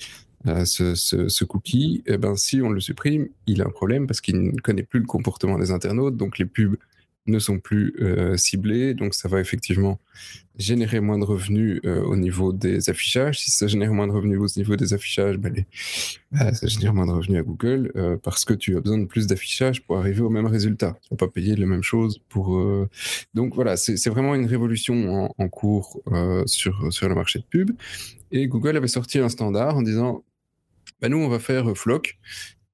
[0.47, 4.39] Euh, ce, cookie, eh ben, si on le supprime, il a un problème parce qu'il
[4.39, 6.17] ne connaît plus le comportement des internautes.
[6.17, 6.77] Donc les pubs
[7.27, 9.99] ne sont plus euh, ciblés, donc ça va effectivement
[10.57, 13.39] générer moins de revenus euh, au niveau des affichages.
[13.39, 15.65] Si ça génère moins de revenus au niveau des affichages, ben
[16.31, 19.05] bah, ça génère moins de revenus à Google euh, parce que tu as besoin de
[19.05, 20.97] plus d'affichages pour arriver au même résultat.
[21.01, 22.63] Tu vas pas payer la même chose pour.
[23.33, 26.01] Donc voilà, c'est vraiment une révolution en, cours
[26.45, 27.71] sur sur le marché de pub.
[28.31, 30.23] Et Google avait sorti un standard en disant,
[31.01, 32.17] bah, nous on va faire Flock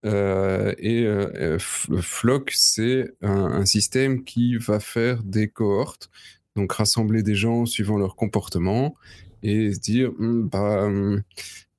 [0.06, 6.10] euh, et euh, Flock, c'est un, système qui va faire des cohortes,
[6.56, 8.96] donc rassembler des gens suivant leur comportement
[9.44, 11.24] et se dire, hmm, bah, hmm,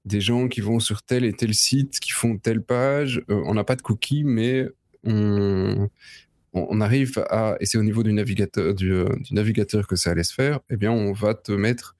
[0.04, 3.54] des gens qui vont sur tel et tel site, qui font telle page, euh, on
[3.54, 4.68] n'a pas de cookies, mais
[5.04, 8.92] on, arrive à, et c'est au niveau du navigateur, du,
[9.30, 11.96] navigateur que ça allait se faire, eh bien, on va te mettre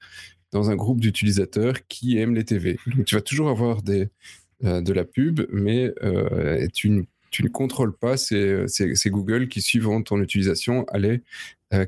[0.51, 2.77] dans un groupe d'utilisateurs qui aiment les TV.
[2.87, 4.09] Donc, tu vas toujours avoir des,
[4.61, 8.65] de la pub, mais euh, tu, ne contrôles pas, c'est
[9.07, 11.21] Google qui, suivant ton utilisation, allait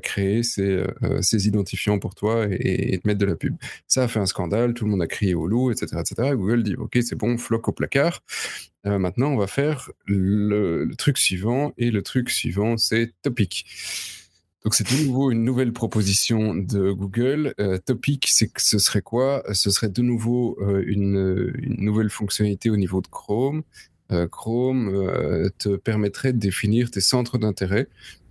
[0.02, 3.56] créer ces, identifiants pour toi et, te mettre de la pub.
[3.86, 5.98] Ça a fait un scandale, tout le monde a crié au loup, etc.
[6.00, 6.30] etc.
[6.34, 8.22] Google dit, OK, c'est bon, floc au placard.
[8.84, 13.64] maintenant, on va faire le, truc suivant, et le truc suivant, c'est Topic.
[14.66, 17.54] Donc c'est de nouveau une nouvelle proposition de Google.
[17.86, 19.44] Topic, c'est que ce serait quoi?
[19.54, 23.62] Ce serait de nouveau une, nouvelle fonctionnalité au niveau de Chrome.
[24.32, 27.86] Chrome te permettrait de définir tes centres d'intérêt.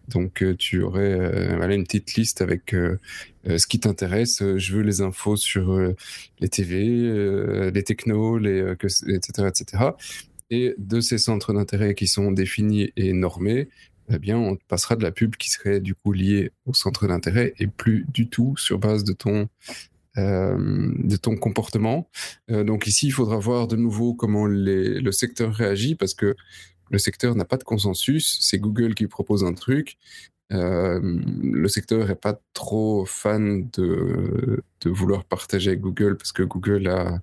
[0.08, 2.98] Donc, euh, tu aurais euh, une petite liste avec euh,
[3.46, 4.44] ce qui t'intéresse.
[4.58, 5.80] je veux les infos sur
[6.40, 9.84] les TV, les technos, etc., etc.
[10.52, 13.70] Et de ces centres d'intérêt qui sont définis et normés,
[14.10, 17.54] eh bien, on passera de la pub qui serait du coup liée au centre d'intérêt
[17.60, 19.50] et plus du tout sur base de ton
[20.18, 22.08] de ton comportement.
[22.48, 26.38] donc ici, il faudra voir de nouveau comment le secteur réagit parce que
[26.90, 28.38] le secteur n'a pas de consensus.
[28.42, 29.98] C'est Google qui propose un truc.
[30.54, 31.00] Euh,
[31.42, 36.88] le secteur n'est pas trop fan de, de, vouloir partager avec Google parce que Google
[36.88, 37.20] a,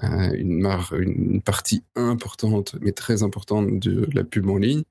[0.00, 4.82] une, une, partie importante, mais très importante de la pub en ligne.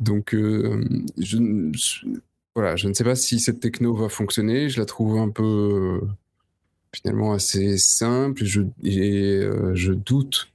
[0.00, 0.84] Donc, euh,
[1.18, 1.38] je,
[2.54, 4.68] voilà, je ne sais pas si cette techno va fonctionner.
[4.68, 6.00] Je la trouve un peu
[6.94, 10.50] finalement assez simple je, et euh, je doute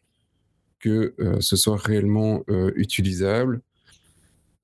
[0.79, 3.61] que euh, ce soit réellement euh, utilisable.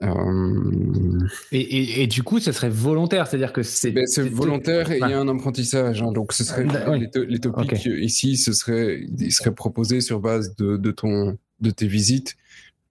[0.05, 1.19] Euh,
[1.51, 3.91] et, du coup, ça serait volontaire, c'est-à-dire que c'est.
[3.91, 6.01] Ben, c'est volontaire et il y a un apprentissage.
[6.01, 6.11] Hein.
[6.11, 10.91] donc, ce serait les, topics ici, ce serait, il serait proposé sur base de, de
[10.91, 12.35] ton, de tes visites,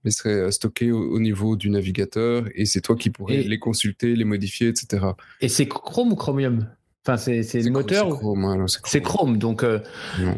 [0.04, 4.24] mais serait stocké au, niveau du navigateur et c'est toi qui pourrais les consulter, les
[4.24, 5.06] modifier, etc.
[5.40, 6.68] Et c'est Chrome ou Chromium?
[7.07, 8.18] Enfin, c'est le moteur.
[8.84, 9.80] C'est Chrome, donc euh,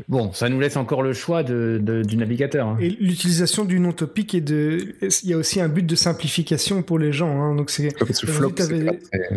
[0.09, 2.67] bon, ça nous laisse encore le choix de, du navigateur.
[2.67, 2.77] Hein.
[2.81, 6.83] Et l'utilisation du nom topic et de, il y a aussi un but de simplification
[6.83, 7.41] pour les gens.
[7.41, 7.55] Hein.
[7.55, 7.91] Donc c'est,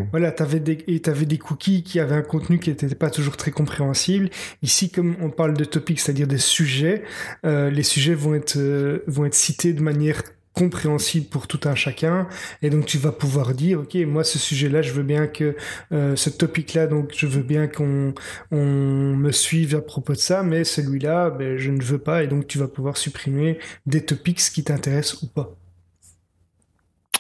[0.10, 3.38] voilà, t'avais des, et t'avais des cookies qui avaient un contenu qui n'était pas toujours
[3.38, 4.32] très compréhensible.
[4.64, 7.04] Ici, comme on parle de topic, c'est-à-dire des sujets,
[7.46, 10.24] euh, les sujets vont être euh, vont être cités de manière
[10.60, 12.28] compréhensible pour tout un chacun.
[12.62, 15.56] Et donc tu vas pouvoir dire ok moi ce sujet là je veux bien que
[15.94, 18.14] euh, ce topic là donc je veux bien qu'on
[18.52, 22.24] on me suive à propos de ça mais celui là ben, je ne veux pas.
[22.24, 25.56] Et donc tu vas pouvoir supprimer des topics qui t'intéressent ou pas.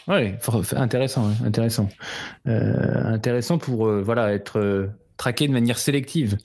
[0.10, 0.34] Oui
[0.76, 1.90] intéressant intéressant.
[2.48, 6.38] Euh, intéressant pour euh, voilà être traqué de manière sélective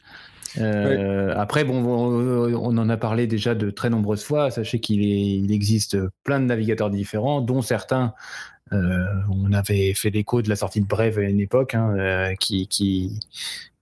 [0.59, 4.51] euh, après, bon, on en a parlé déjà de très nombreuses fois.
[4.51, 8.15] Sachez qu'il il existe plein de navigateurs différents, dont certains.
[8.73, 12.35] Euh, on avait fait l'écho de la sortie de Brave à une époque, hein, euh,
[12.35, 13.21] qui, qui,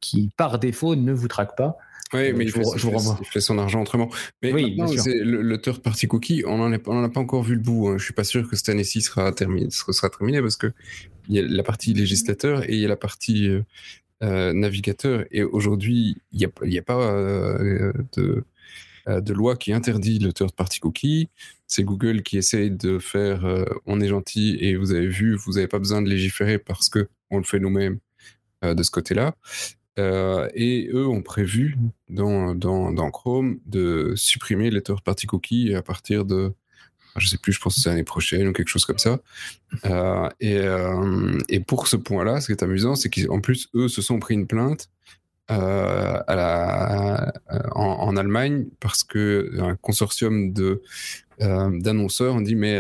[0.00, 1.78] qui par défaut ne vous traque pas.
[2.12, 3.16] Oui, mais je, vous, je renvoie.
[3.20, 4.10] Il fait son argent autrement.
[4.42, 7.88] Mais oui, le, le, third party cookie, on n'en a, pas encore vu le bout.
[7.88, 7.96] Hein.
[7.96, 10.72] Je suis pas sûr que cette année-ci sera terminé, sera terminé parce que
[11.28, 13.48] il y a la partie législateur et il y a la partie
[14.22, 15.24] euh, navigateur.
[15.32, 18.44] Et aujourd'hui, il n'y a, y a, pas euh, de,
[19.08, 21.28] euh, de, loi qui interdit le third party cookie.
[21.66, 23.44] C'est Google qui essaye de faire
[23.86, 27.08] on est gentil et vous avez vu, vous n'avez pas besoin de légiférer parce que
[27.30, 27.98] on le fait nous-mêmes
[28.62, 29.34] de ce côté-là.
[29.96, 31.78] et eux ont prévu
[32.10, 36.52] dans, dans, dans, Chrome de supprimer les third party cookies à partir de
[37.16, 39.20] je sais plus, je pense que c'est l'année prochaine ou quelque chose comme ça.
[39.84, 43.88] Euh, et, euh, et, pour ce point-là, ce qui est amusant, c'est qu'en plus, eux
[43.88, 44.88] se sont pris une plainte
[45.50, 46.20] euh,
[47.74, 50.82] en, Allemagne parce que un consortium de
[51.40, 52.76] d'annonceurs ont dit mais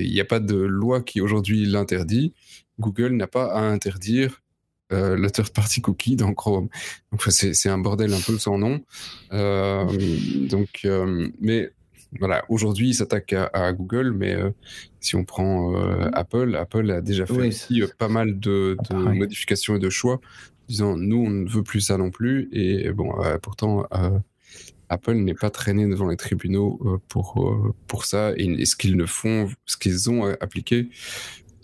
[0.00, 2.32] il n'y a pas de loi qui aujourd'hui l'interdit.
[2.80, 4.42] Google n'a pas à interdire
[4.90, 6.68] le third party cookie dans Chrome.
[7.12, 8.80] Donc c'est un bordel un peu sans nom.
[9.30, 10.88] donc,
[11.40, 11.70] mais
[12.18, 14.50] voilà, aujourd'hui, il s'attaque à, Google, mais euh,
[15.00, 19.76] si on prend euh, Apple, Apple a déjà fait aussi euh, pas mal de, modifications
[19.76, 20.20] et de choix,
[20.68, 22.48] disant nous, on ne veut plus ça non plus.
[22.52, 23.86] Et bon, pourtant,
[24.88, 28.32] Apple n'est pas traîné devant les tribunaux pour, pour ça.
[28.36, 30.88] Et, ce qu'ils ne font, ce qu'ils ont appliqué,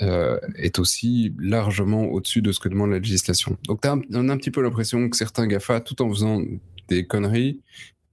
[0.00, 3.56] est aussi largement au-dessus de ce que demande la législation.
[3.66, 6.42] Donc, on a un petit peu l'impression que certains GAFA, tout en faisant
[6.88, 7.60] des conneries,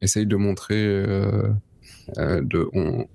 [0.02, 1.50] essayent de montrer euh,
[2.18, 2.70] de,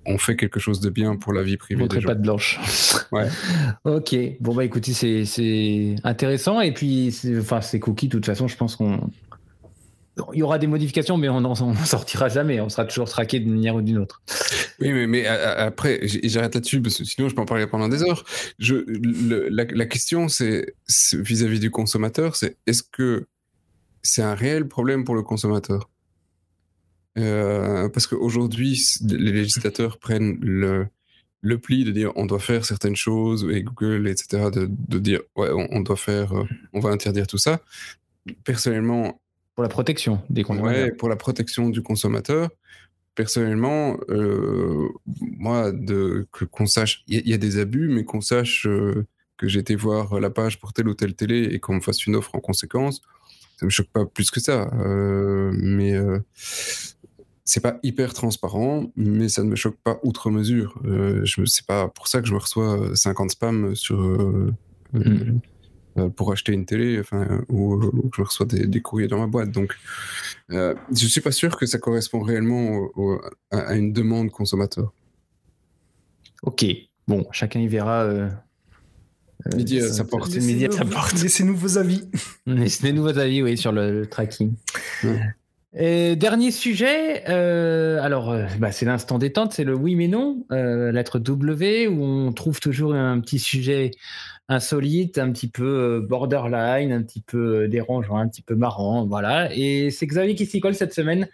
[0.05, 1.81] on, fait quelque chose de bien pour la vie privée.
[1.81, 2.59] Montrez pas de blanche.
[3.11, 3.27] ouais.
[3.85, 4.15] ok.
[4.39, 8.07] Bon bah écoutez, c'est intéressant et puis enfin c'est cookies.
[8.07, 9.09] De toute façon, je pense qu'on
[10.33, 12.59] il y aura des modifications, mais on n'en sortira jamais.
[12.61, 14.21] On sera toujours traqué d'une manière ou d'une autre.
[14.79, 18.03] Oui, mais, mais après, j'arrête là-dessus parce que sinon je peux en parler pendant des
[18.03, 18.23] heures.
[18.59, 18.75] Je,
[19.49, 20.75] la, la, question, c'est
[21.13, 23.25] vis-à-vis du consommateur, c'est est-ce que
[24.03, 25.89] c'est un réel problème pour le consommateur?
[27.17, 30.87] Euh, parce qu'aujourd'hui, les législateurs prennent le,
[31.41, 35.49] le pli de dire on doit faire certaines choses et Google, etc., de, dire ouais,
[35.51, 36.43] on, doit faire, euh,
[36.73, 37.61] on va interdire tout ça.
[38.43, 39.21] Personnellement.
[39.55, 40.85] Pour la protection des consommateurs.
[40.85, 42.49] Ouais, pour la protection du consommateur.
[43.15, 48.67] Personnellement, euh, moi, de, que, qu'on sache, il y, a des abus, mais qu'on sache
[48.67, 49.07] euh,
[49.37, 52.05] que j'ai été voir la page pour telle ou telle télé et qu'on me fasse
[52.05, 53.01] une offre en conséquence,
[53.59, 54.69] ça me choque pas plus que ça.
[55.51, 55.97] mais
[57.47, 60.81] c'est pas hyper transparent, mais ça ne me choque pas outre mesure.
[60.83, 64.53] Euh, je c'est pas pour ça que je me reçois 50 spams sur euh,
[64.91, 65.39] mm.
[65.97, 67.79] euh, pour acheter une télé, enfin, ou,
[68.09, 69.51] que je reçois des, courriers dans ma boîte.
[69.51, 69.73] Donc,
[70.49, 72.89] je suis pas sûr que ça correspond réellement
[73.51, 74.91] à, une demande consommateur.
[76.43, 76.65] Ok,
[77.07, 78.29] bon, chacun y verra.
[79.55, 80.33] midi ça porte.
[80.33, 82.03] Laissez-nous vos avis.
[82.45, 84.53] Laissez-nous vos avis, oui, sur le, tracking
[85.73, 90.91] dernier sujet, euh, alors euh, bah, c'est l'instant détente, c'est le oui mais non, euh,
[90.91, 93.91] lettre W, où on trouve toujours un petit sujet
[94.49, 99.53] insolite, un petit peu borderline, un petit peu dérangeant, un petit peu marrant, voilà.
[99.53, 101.27] Et c'est Xavier qui s'y colle cette semaine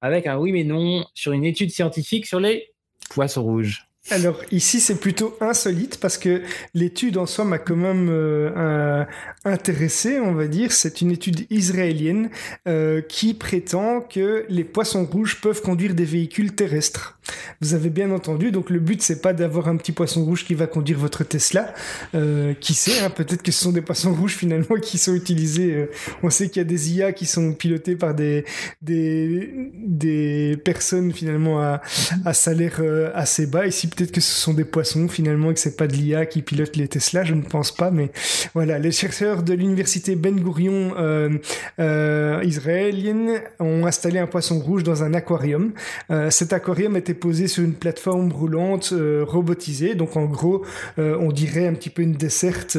[0.00, 2.72] avec un oui mais non sur une étude scientifique sur les
[3.10, 3.89] poissons rouges.
[4.08, 6.42] Alors ici c'est plutôt insolite parce que
[6.74, 9.04] l'étude en soi m'a quand même euh,
[9.44, 10.72] intéressé, on va dire.
[10.72, 12.30] C'est une étude israélienne
[12.66, 17.18] euh, qui prétend que les poissons rouges peuvent conduire des véhicules terrestres.
[17.60, 20.54] Vous avez bien entendu, donc le but c'est pas d'avoir un petit poisson rouge qui
[20.54, 21.74] va conduire votre Tesla.
[22.14, 25.88] Euh, qui sait, hein, peut-être que ce sont des poissons rouges finalement qui sont utilisés.
[26.22, 28.44] on sait qu'il y a des IA qui sont pilotées par des
[28.80, 31.82] des, des personnes finalement à,
[32.24, 32.80] à salaire
[33.14, 33.66] assez bas.
[33.66, 36.42] Ici peut-être que ce sont des poissons finalement et que c'est pas de l'IA qui
[36.42, 38.10] pilote les Tesla, je ne pense pas, mais
[38.54, 41.30] voilà, les chercheurs de l'université Ben Gurion euh,
[41.78, 45.72] euh, israélienne ont installé un poisson rouge dans un aquarium.
[46.10, 50.64] Euh, cet aquarium était posé sur une plateforme roulante euh, robotisée, donc en gros,
[50.98, 52.76] on dirait un petit peu une desserte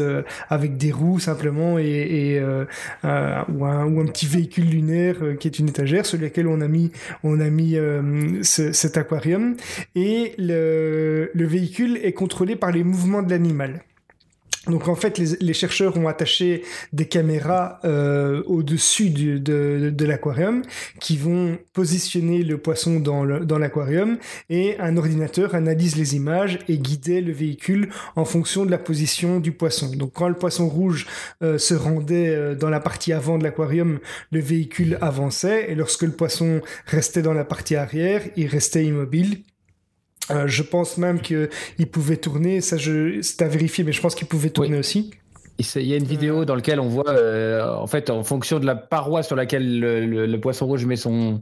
[0.50, 2.42] avec des roues simplement et,
[3.04, 6.92] ou un, petit véhicule lunaire qui est une étagère sur laquelle on a mis
[8.44, 9.56] cet aquarium.
[9.96, 11.01] Et le
[11.34, 13.82] le, véhicule est contrôlé par les mouvements de l'animal.
[14.68, 16.62] Donc en fait, les, chercheurs ont attaché
[16.94, 20.62] des caméras euh, au-dessus de, l'aquarium
[21.00, 24.20] qui vont positionner le poisson dans l'aquarium
[24.52, 29.40] et un ordinateur analyse les images et guidait le véhicule en fonction de la position
[29.40, 29.90] du poisson.
[29.96, 31.08] Donc quand le poisson rouge
[31.42, 34.00] euh, se rendait euh, dans la partie avant de l'aquarium,
[34.32, 39.42] le véhicule avançait et lorsque le poisson restait dans la partie arrière, il restait immobile
[40.32, 41.50] euh, je pense même qu'il
[41.92, 42.78] pouvait tourner, ça
[43.22, 45.12] c'est à vérifier, mais je pense qu'il pouvait tourner aussi.
[45.76, 48.66] Il y a une vidéo dans laquelle on voit, euh, en fait, en fonction de
[48.66, 51.42] la paroi sur laquelle le, poisson rouge met son,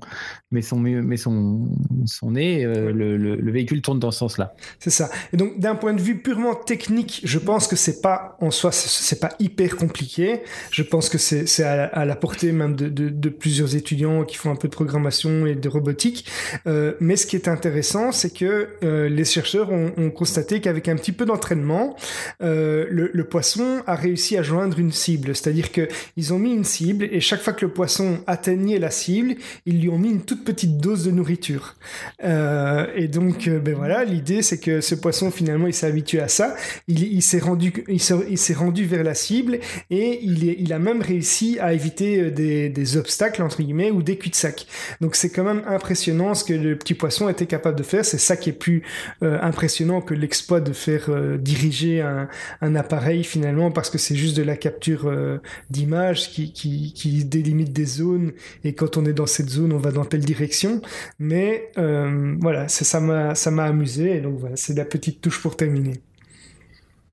[0.52, 1.70] met son, met son,
[2.06, 4.54] son nez, euh, le, véhicule tourne dans ce sens-là.
[4.80, 5.10] C'est ça.
[5.34, 8.72] Et donc, d'un point de vue purement technique, je pense que c'est pas, en soi,
[8.72, 10.42] c'est pas hyper compliqué.
[10.72, 14.56] Je pense que c'est à, la portée même de, de, plusieurs étudiants qui font un
[14.56, 16.26] peu de programmation et de robotique.
[16.68, 18.70] Euh, mais ce qui est intéressant, c'est que
[19.08, 21.96] les chercheurs ont, ont constaté qu'avec un petit peu d'entraînement,
[22.40, 25.36] le, le poisson a réussi à joindre une cible.
[25.36, 25.88] C'est-à-dire que
[26.18, 29.36] ils ont mis une cible et chaque fois que le poisson atteignait la cible,
[29.66, 31.76] ils lui ont mis une toute petite dose de nourriture.
[32.24, 36.20] Euh, et donc, euh, ben voilà, l'idée c'est que ce poisson finalement il s'est habitué
[36.20, 36.56] à ça.
[36.88, 41.74] Il, s'est rendu, il s'est rendu vers la cible et il, a même réussi à
[41.74, 44.66] éviter euh, des, des obstacles entre guillemets ou des cul-de-sac.
[45.02, 48.06] Donc c'est quand même impressionnant ce que le petit poisson était capable de faire.
[48.06, 48.84] C'est ça qui est plus
[49.22, 52.28] impressionnant que l'exploit de faire diriger un,
[52.62, 55.38] un appareil finalement parce que c'est juste de la capture euh,
[55.70, 58.32] d'image qui, délimite des zones
[58.64, 60.82] et quand on est dans cette zone, on va dans telle direction.
[61.20, 65.42] Mais euh, voilà, ça m'a ça m'a amusé et donc voilà, c'est la petite touche
[65.42, 66.02] pour terminer.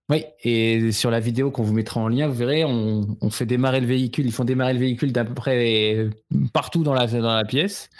[0.09, 3.45] Oui, et sur la vidéo qu'on vous mettra en lien, vous verrez, on, on, fait
[3.45, 6.09] démarrer le véhicule, ils font démarrer le véhicule d'à peu près
[6.53, 7.91] partout dans la, dans la pièce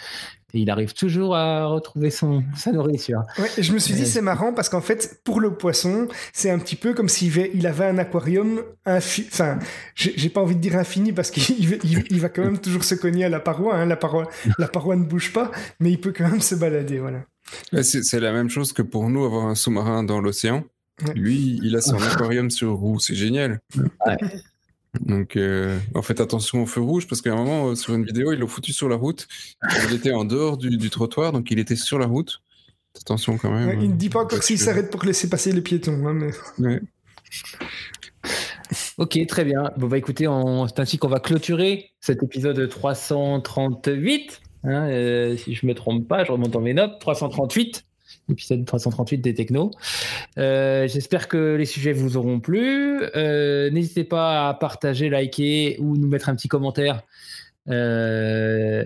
[0.53, 3.23] et il arrive toujours à retrouver son, sa nourriture.
[3.37, 6.57] Ouais, je me suis dit, c'est marrant parce qu'en fait, pour le poisson, c'est un
[6.57, 9.27] petit peu comme s'il il avait un aquarium infini.
[9.31, 9.59] Enfin,
[9.95, 11.43] j'ai pas envie de dire infini parce qu'il
[11.83, 13.75] il, va quand même toujours se cogner à la paroi.
[13.75, 13.85] Hein.
[13.85, 16.99] La, paroi la paroi ne bouge pas, mais il peut quand même se balader.
[16.99, 17.23] Voilà.
[17.83, 20.63] C'est la même chose que pour nous, avoir un sous-marin dans l'océan.
[21.13, 22.99] Lui, il a son aquarium sur roue.
[22.99, 23.59] C'est génial.
[24.05, 24.17] Ouais.
[25.01, 28.05] Donc, euh, en fait, attention au feu rouge, parce qu'à un moment, euh, sur une
[28.05, 29.27] vidéo, ils l'ont foutu sur la route.
[29.87, 32.41] Il était en dehors du, trottoir, donc il était sur la route.
[32.99, 33.79] Attention quand même.
[33.79, 36.07] il ne dit pas encore s'il s'arrête pour laisser passer les piétons.
[36.07, 36.81] Hein, mais...
[38.97, 39.71] Ok, très bien.
[39.77, 40.27] Bon, bah écoutez,
[40.67, 44.41] c'est ainsi qu'on va clôturer cet épisode 338.
[44.63, 46.99] Hein, euh, si je me trompe pas, je remonte dans mes notes.
[46.99, 47.85] 338
[48.29, 49.71] épisode 338 des Technos.
[50.37, 53.01] Euh, J'espère que les sujets vous auront plu.
[53.15, 57.03] Euh, N'hésitez pas à partager, liker ou nous mettre un petit commentaire
[57.69, 58.83] euh,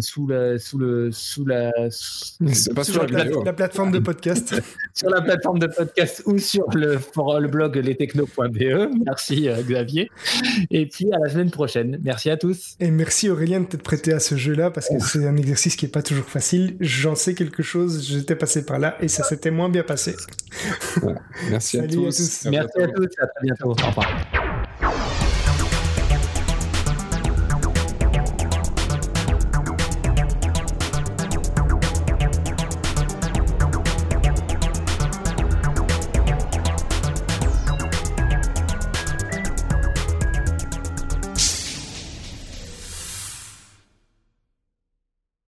[0.00, 1.90] sous la sous le sous la pas
[2.84, 3.44] Sur sur la, la plate- vidéo.
[3.44, 4.54] la plateforme de podcast.
[4.94, 8.90] sur la plateforme de podcast ou sur le, for- le blog lestechno.be.
[9.06, 10.10] Merci euh, Xavier.
[10.70, 11.98] Et puis à la semaine prochaine.
[12.02, 12.76] Merci à tous.
[12.80, 15.86] Et merci Aurélien de t'être prêté à ce jeu-là parce que c'est un exercice qui
[15.86, 16.76] est pas toujours facile.
[16.80, 20.14] J'en sais quelque chose, j'étais passé par là et ça s'était moins bien passé.
[21.50, 22.16] Merci à Salut à tous.
[22.16, 22.46] tous.
[22.46, 22.80] À Merci bientôt.
[22.82, 23.12] à tous.
[23.22, 23.68] À très bientôt.
[23.70, 25.27] Au revoir.